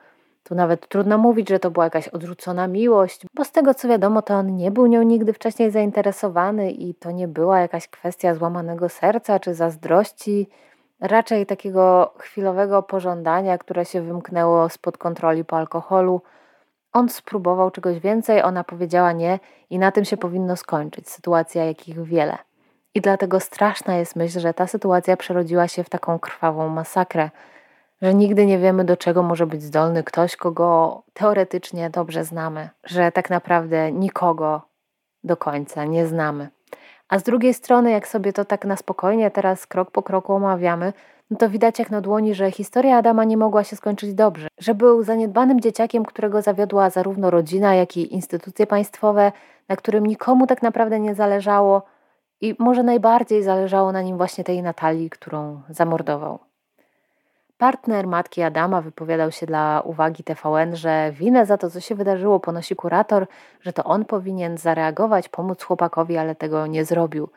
Tu 0.43 0.55
nawet 0.55 0.87
trudno 0.87 1.17
mówić, 1.17 1.49
że 1.49 1.59
to 1.59 1.71
była 1.71 1.85
jakaś 1.85 2.07
odrzucona 2.07 2.67
miłość, 2.67 3.21
bo 3.33 3.45
z 3.45 3.51
tego 3.51 3.73
co 3.73 3.87
wiadomo, 3.87 4.21
to 4.21 4.33
on 4.33 4.55
nie 4.55 4.71
był 4.71 4.87
nią 4.87 5.01
nigdy 5.01 5.33
wcześniej 5.33 5.71
zainteresowany 5.71 6.71
i 6.71 6.95
to 6.95 7.11
nie 7.11 7.27
była 7.27 7.59
jakaś 7.59 7.87
kwestia 7.87 8.35
złamanego 8.35 8.89
serca 8.89 9.39
czy 9.39 9.53
zazdrości, 9.53 10.49
raczej 11.01 11.45
takiego 11.45 12.13
chwilowego 12.17 12.83
pożądania, 12.83 13.57
które 13.57 13.85
się 13.85 14.01
wymknęło 14.01 14.69
spod 14.69 14.97
kontroli 14.97 15.45
po 15.45 15.57
alkoholu. 15.57 16.21
On 16.93 17.09
spróbował 17.09 17.71
czegoś 17.71 17.99
więcej, 17.99 18.41
ona 18.41 18.63
powiedziała 18.63 19.11
nie 19.11 19.39
i 19.69 19.79
na 19.79 19.91
tym 19.91 20.05
się 20.05 20.17
powinno 20.17 20.55
skończyć. 20.55 21.09
Sytuacja, 21.09 21.65
jakich 21.65 22.03
wiele. 22.03 22.37
I 22.95 23.01
dlatego 23.01 23.39
straszna 23.39 23.95
jest 23.95 24.15
myśl, 24.15 24.39
że 24.39 24.53
ta 24.53 24.67
sytuacja 24.67 25.17
przerodziła 25.17 25.67
się 25.67 25.83
w 25.83 25.89
taką 25.89 26.19
krwawą 26.19 26.69
masakrę, 26.69 27.29
że 28.01 28.13
nigdy 28.13 28.45
nie 28.45 28.59
wiemy, 28.59 28.85
do 28.85 28.97
czego 28.97 29.23
może 29.23 29.47
być 29.47 29.63
zdolny 29.63 30.03
ktoś, 30.03 30.35
kogo 30.35 31.01
teoretycznie 31.13 31.89
dobrze 31.89 32.23
znamy, 32.23 32.69
że 32.83 33.11
tak 33.11 33.29
naprawdę 33.29 33.91
nikogo 33.91 34.61
do 35.23 35.37
końca 35.37 35.85
nie 35.85 36.07
znamy. 36.07 36.49
A 37.11 37.19
z 37.19 37.23
drugiej 37.23 37.53
strony, 37.53 37.91
jak 37.91 38.07
sobie 38.07 38.33
to 38.33 38.45
tak 38.45 38.65
na 38.65 38.75
spokojnie 38.75 39.31
teraz 39.31 39.67
krok 39.67 39.91
po 39.91 40.03
kroku 40.03 40.33
omawiamy, 40.33 40.93
no 41.31 41.37
to 41.37 41.49
widać 41.49 41.79
jak 41.79 41.91
na 41.91 42.01
dłoni, 42.01 42.35
że 42.35 42.51
historia 42.51 42.97
Adama 42.97 43.23
nie 43.23 43.37
mogła 43.37 43.63
się 43.63 43.75
skończyć 43.75 44.13
dobrze. 44.13 44.47
Że 44.59 44.75
był 44.75 45.03
zaniedbanym 45.03 45.61
dzieciakiem, 45.61 46.05
którego 46.05 46.41
zawiodła 46.41 46.89
zarówno 46.89 47.29
rodzina, 47.29 47.75
jak 47.75 47.97
i 47.97 48.13
instytucje 48.13 48.67
państwowe, 48.67 49.31
na 49.69 49.75
którym 49.75 50.05
nikomu 50.05 50.47
tak 50.47 50.61
naprawdę 50.61 50.99
nie 50.99 51.15
zależało 51.15 51.81
i 52.41 52.55
może 52.59 52.83
najbardziej 52.83 53.43
zależało 53.43 53.91
na 53.91 54.01
nim 54.01 54.17
właśnie 54.17 54.43
tej 54.43 54.61
Natalii, 54.61 55.09
którą 55.09 55.61
zamordował. 55.69 56.50
Partner 57.61 58.07
matki 58.07 58.41
Adama 58.41 58.81
wypowiadał 58.81 59.31
się 59.31 59.45
dla 59.45 59.81
uwagi 59.85 60.23
TVN, 60.23 60.75
że 60.75 61.11
winę 61.11 61.45
za 61.45 61.57
to, 61.57 61.69
co 61.69 61.79
się 61.79 61.95
wydarzyło, 61.95 62.39
ponosi 62.39 62.75
kurator, 62.75 63.27
że 63.61 63.73
to 63.73 63.83
on 63.83 64.05
powinien 64.05 64.57
zareagować, 64.57 65.29
pomóc 65.29 65.63
chłopakowi, 65.63 66.17
ale 66.17 66.35
tego 66.35 66.67
nie 66.67 66.85
zrobił. 66.85 67.29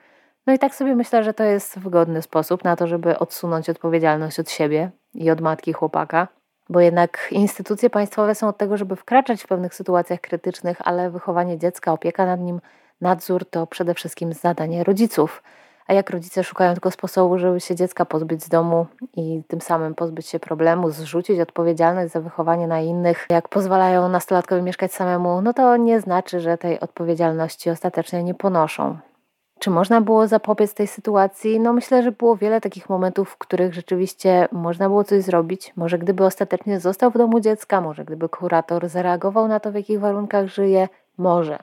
No 0.46 0.52
i 0.52 0.58
tak 0.58 0.74
sobie 0.74 0.94
myślę, 0.94 1.24
że 1.24 1.34
to 1.34 1.44
jest 1.44 1.78
wygodny 1.78 2.22
sposób 2.22 2.64
na 2.64 2.76
to, 2.76 2.86
żeby 2.86 3.18
odsunąć 3.18 3.70
odpowiedzialność 3.70 4.40
od 4.40 4.50
siebie 4.50 4.90
i 5.14 5.30
od 5.30 5.40
matki 5.40 5.72
chłopaka, 5.72 6.28
bo 6.68 6.80
jednak 6.80 7.28
instytucje 7.30 7.90
państwowe 7.90 8.34
są 8.34 8.48
od 8.48 8.58
tego, 8.58 8.76
żeby 8.76 8.96
wkraczać 8.96 9.42
w 9.42 9.46
pewnych 9.46 9.74
sytuacjach 9.74 10.20
krytycznych, 10.20 10.78
ale 10.84 11.10
wychowanie 11.10 11.58
dziecka, 11.58 11.92
opieka 11.92 12.26
nad 12.26 12.40
nim, 12.40 12.60
nadzór 13.00 13.50
to 13.50 13.66
przede 13.66 13.94
wszystkim 13.94 14.32
zadanie 14.32 14.84
rodziców. 14.84 15.42
A 15.86 15.92
jak 15.94 16.10
rodzice 16.10 16.44
szukają 16.44 16.72
tylko 16.72 16.90
sposobu, 16.90 17.38
żeby 17.38 17.60
się 17.60 17.74
dziecka 17.74 18.04
pozbyć 18.04 18.44
z 18.44 18.48
domu 18.48 18.86
i 19.16 19.42
tym 19.48 19.60
samym 19.60 19.94
pozbyć 19.94 20.26
się 20.26 20.40
problemu, 20.40 20.90
zrzucić 20.90 21.40
odpowiedzialność 21.40 22.12
za 22.12 22.20
wychowanie 22.20 22.66
na 22.66 22.80
innych, 22.80 23.26
jak 23.30 23.48
pozwalają 23.48 24.08
nastolatkowi 24.08 24.62
mieszkać 24.62 24.92
samemu, 24.92 25.42
no 25.42 25.52
to 25.52 25.76
nie 25.76 26.00
znaczy, 26.00 26.40
że 26.40 26.58
tej 26.58 26.80
odpowiedzialności 26.80 27.70
ostatecznie 27.70 28.24
nie 28.24 28.34
ponoszą. 28.34 28.98
Czy 29.58 29.70
można 29.70 30.00
było 30.00 30.26
zapobiec 30.26 30.74
tej 30.74 30.86
sytuacji? 30.86 31.60
No 31.60 31.72
myślę, 31.72 32.02
że 32.02 32.12
było 32.12 32.36
wiele 32.36 32.60
takich 32.60 32.88
momentów, 32.88 33.30
w 33.30 33.38
których 33.38 33.74
rzeczywiście 33.74 34.48
można 34.52 34.88
było 34.88 35.04
coś 35.04 35.22
zrobić. 35.22 35.72
Może 35.76 35.98
gdyby 35.98 36.24
ostatecznie 36.24 36.80
został 36.80 37.10
w 37.10 37.18
domu 37.18 37.40
dziecka, 37.40 37.80
może 37.80 38.04
gdyby 38.04 38.28
kurator 38.28 38.88
zareagował 38.88 39.48
na 39.48 39.60
to, 39.60 39.72
w 39.72 39.74
jakich 39.74 40.00
warunkach 40.00 40.46
żyje, 40.46 40.88
może. 41.18 41.58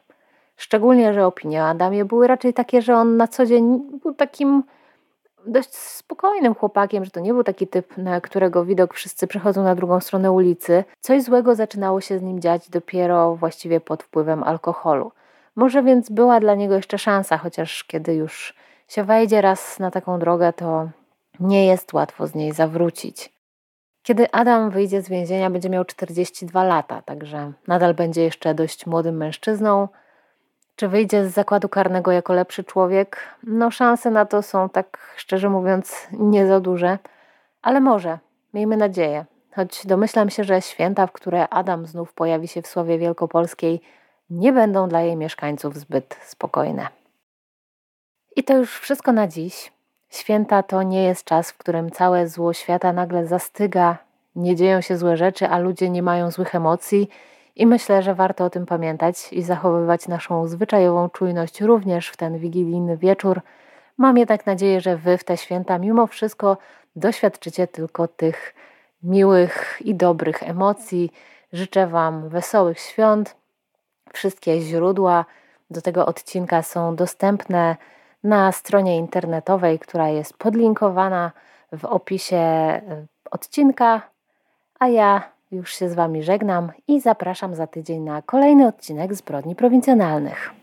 Szczególnie, 0.62 1.14
że 1.14 1.26
opinie 1.26 1.62
o 1.64 1.68
Adamie 1.68 2.06
były 2.06 2.28
raczej 2.28 2.54
takie, 2.54 2.82
że 2.82 2.96
on 2.96 3.18
na 3.18 3.28
co 3.28 3.46
dzień 3.46 3.80
był 4.04 4.14
takim 4.14 4.64
dość 5.46 5.76
spokojnym 5.76 6.56
chłopakiem, 6.56 7.06
że 7.06 7.12
to 7.12 7.20
nie 7.20 7.34
był 7.34 7.44
taki 7.44 7.68
typ, 7.68 7.98
na 7.98 8.22
którego 8.22 8.66
widok 8.66 8.94
wszyscy 8.94 9.28
przechodzą 9.28 9.64
na 9.64 9.76
drugą 9.76 10.00
stronę 10.00 10.32
ulicy. 10.32 10.84
Coś 11.00 11.24
złego 11.24 11.56
zaczynało 11.56 12.02
się 12.02 12.20
z 12.20 12.22
nim 12.22 12.40
dziać 12.40 12.70
dopiero 12.70 13.36
właściwie 13.36 13.80
pod 13.80 14.04
wpływem 14.04 14.44
alkoholu. 14.44 15.12
Może 15.56 15.84
więc 15.84 16.10
była 16.10 16.40
dla 16.40 16.56
niego 16.56 16.76
jeszcze 16.76 16.98
szansa, 16.98 17.38
chociaż 17.38 17.84
kiedy 17.84 18.14
już 18.14 18.54
się 18.88 19.04
wejdzie 19.04 19.42
raz 19.42 19.80
na 19.80 19.92
taką 19.92 20.20
drogę, 20.20 20.54
to 20.54 20.90
nie 21.40 21.66
jest 21.66 21.94
łatwo 21.94 22.28
z 22.28 22.36
niej 22.36 22.52
zawrócić. 22.52 23.34
Kiedy 24.04 24.32
Adam 24.32 24.70
wyjdzie 24.70 25.02
z 25.02 25.10
więzienia, 25.10 25.50
będzie 25.50 25.70
miał 25.70 25.86
42 25.86 26.64
lata, 26.64 27.02
także 27.02 27.52
nadal 27.68 27.94
będzie 27.94 28.24
jeszcze 28.24 28.54
dość 28.54 28.86
młodym 28.86 29.18
mężczyzną. 29.18 29.88
Czy 30.82 30.88
wyjdzie 30.88 31.30
z 31.30 31.34
zakładu 31.34 31.70
karnego 31.70 32.12
jako 32.12 32.34
lepszy 32.34 32.64
człowiek? 32.64 33.18
No, 33.44 33.72
szanse 33.72 34.12
na 34.12 34.26
to 34.26 34.42
są, 34.42 34.70
tak 34.70 35.14
szczerze 35.18 35.50
mówiąc, 35.50 36.08
nie 36.12 36.48
za 36.48 36.60
duże, 36.60 36.98
ale 37.62 37.82
może, 37.82 38.20
miejmy 38.54 38.78
nadzieję. 38.78 39.26
Choć 39.56 39.88
domyślam 39.88 40.30
się, 40.30 40.44
że 40.44 40.62
święta, 40.62 41.08
w 41.08 41.12
które 41.12 41.50
Adam 41.50 41.86
znów 41.86 42.14
pojawi 42.14 42.48
się 42.48 42.62
w 42.62 42.68
Słowie 42.68 42.98
Wielkopolskiej, 42.98 43.82
nie 44.30 44.54
będą 44.54 44.90
dla 44.90 45.02
jej 45.02 45.16
mieszkańców 45.16 45.78
zbyt 45.78 46.18
spokojne. 46.24 46.88
I 48.36 48.44
to 48.44 48.58
już 48.58 48.80
wszystko 48.80 49.12
na 49.12 49.28
dziś. 49.28 49.72
Święta 50.10 50.64
to 50.64 50.84
nie 50.84 51.04
jest 51.04 51.26
czas, 51.26 51.52
w 51.52 51.58
którym 51.58 51.92
całe 51.92 52.28
zło 52.28 52.54
świata 52.54 52.94
nagle 52.94 53.28
zastyga, 53.28 53.98
nie 54.36 54.56
dzieją 54.56 54.82
się 54.82 54.98
złe 54.98 55.18
rzeczy, 55.18 55.48
a 55.48 55.58
ludzie 55.58 55.90
nie 55.90 56.04
mają 56.04 56.32
złych 56.32 56.56
emocji. 56.56 57.10
I 57.62 57.66
myślę, 57.66 58.04
że 58.04 58.16
warto 58.16 58.46
o 58.46 58.50
tym 58.50 58.66
pamiętać 58.66 59.34
i 59.34 59.44
zachowywać 59.44 60.08
naszą 60.08 60.48
zwyczajową 60.48 61.10
czujność 61.10 61.62
również 61.62 62.08
w 62.10 62.18
ten 62.18 62.38
wigilijny 62.38 62.98
wieczór. 62.98 63.42
Mam 63.98 64.18
jednak 64.18 64.46
nadzieję, 64.46 64.82
że 64.82 64.98
Wy 64.98 65.18
w 65.18 65.24
te 65.24 65.38
święta 65.38 65.78
mimo 65.78 66.08
wszystko 66.08 66.58
doświadczycie 66.96 67.68
tylko 67.68 68.08
tych 68.08 68.54
miłych 69.04 69.82
i 69.86 69.96
dobrych 69.96 70.44
emocji. 70.44 71.12
Życzę 71.54 71.88
Wam 71.88 72.30
wesołych 72.30 72.80
świąt. 72.80 73.36
Wszystkie 74.14 74.62
źródła 74.62 75.26
do 75.72 75.82
tego 75.82 76.06
odcinka 76.06 76.62
są 76.62 76.96
dostępne 76.96 77.76
na 78.24 78.52
stronie 78.52 78.98
internetowej, 78.98 79.80
która 79.80 80.10
jest 80.10 80.38
podlinkowana 80.38 81.32
w 81.72 81.86
opisie 81.86 82.42
odcinka. 83.32 84.02
A 84.80 84.88
ja 84.88 85.32
już 85.52 85.76
się 85.76 85.90
z 85.90 85.94
Wami 85.94 86.24
żegnam 86.24 86.72
i 86.88 87.02
zapraszam 87.02 87.56
za 87.56 87.68
tydzień 87.68 88.02
na 88.02 88.22
kolejny 88.22 88.68
odcinek 88.68 89.16
Zbrodni 89.16 89.56
Prowincjonalnych. 89.56 90.61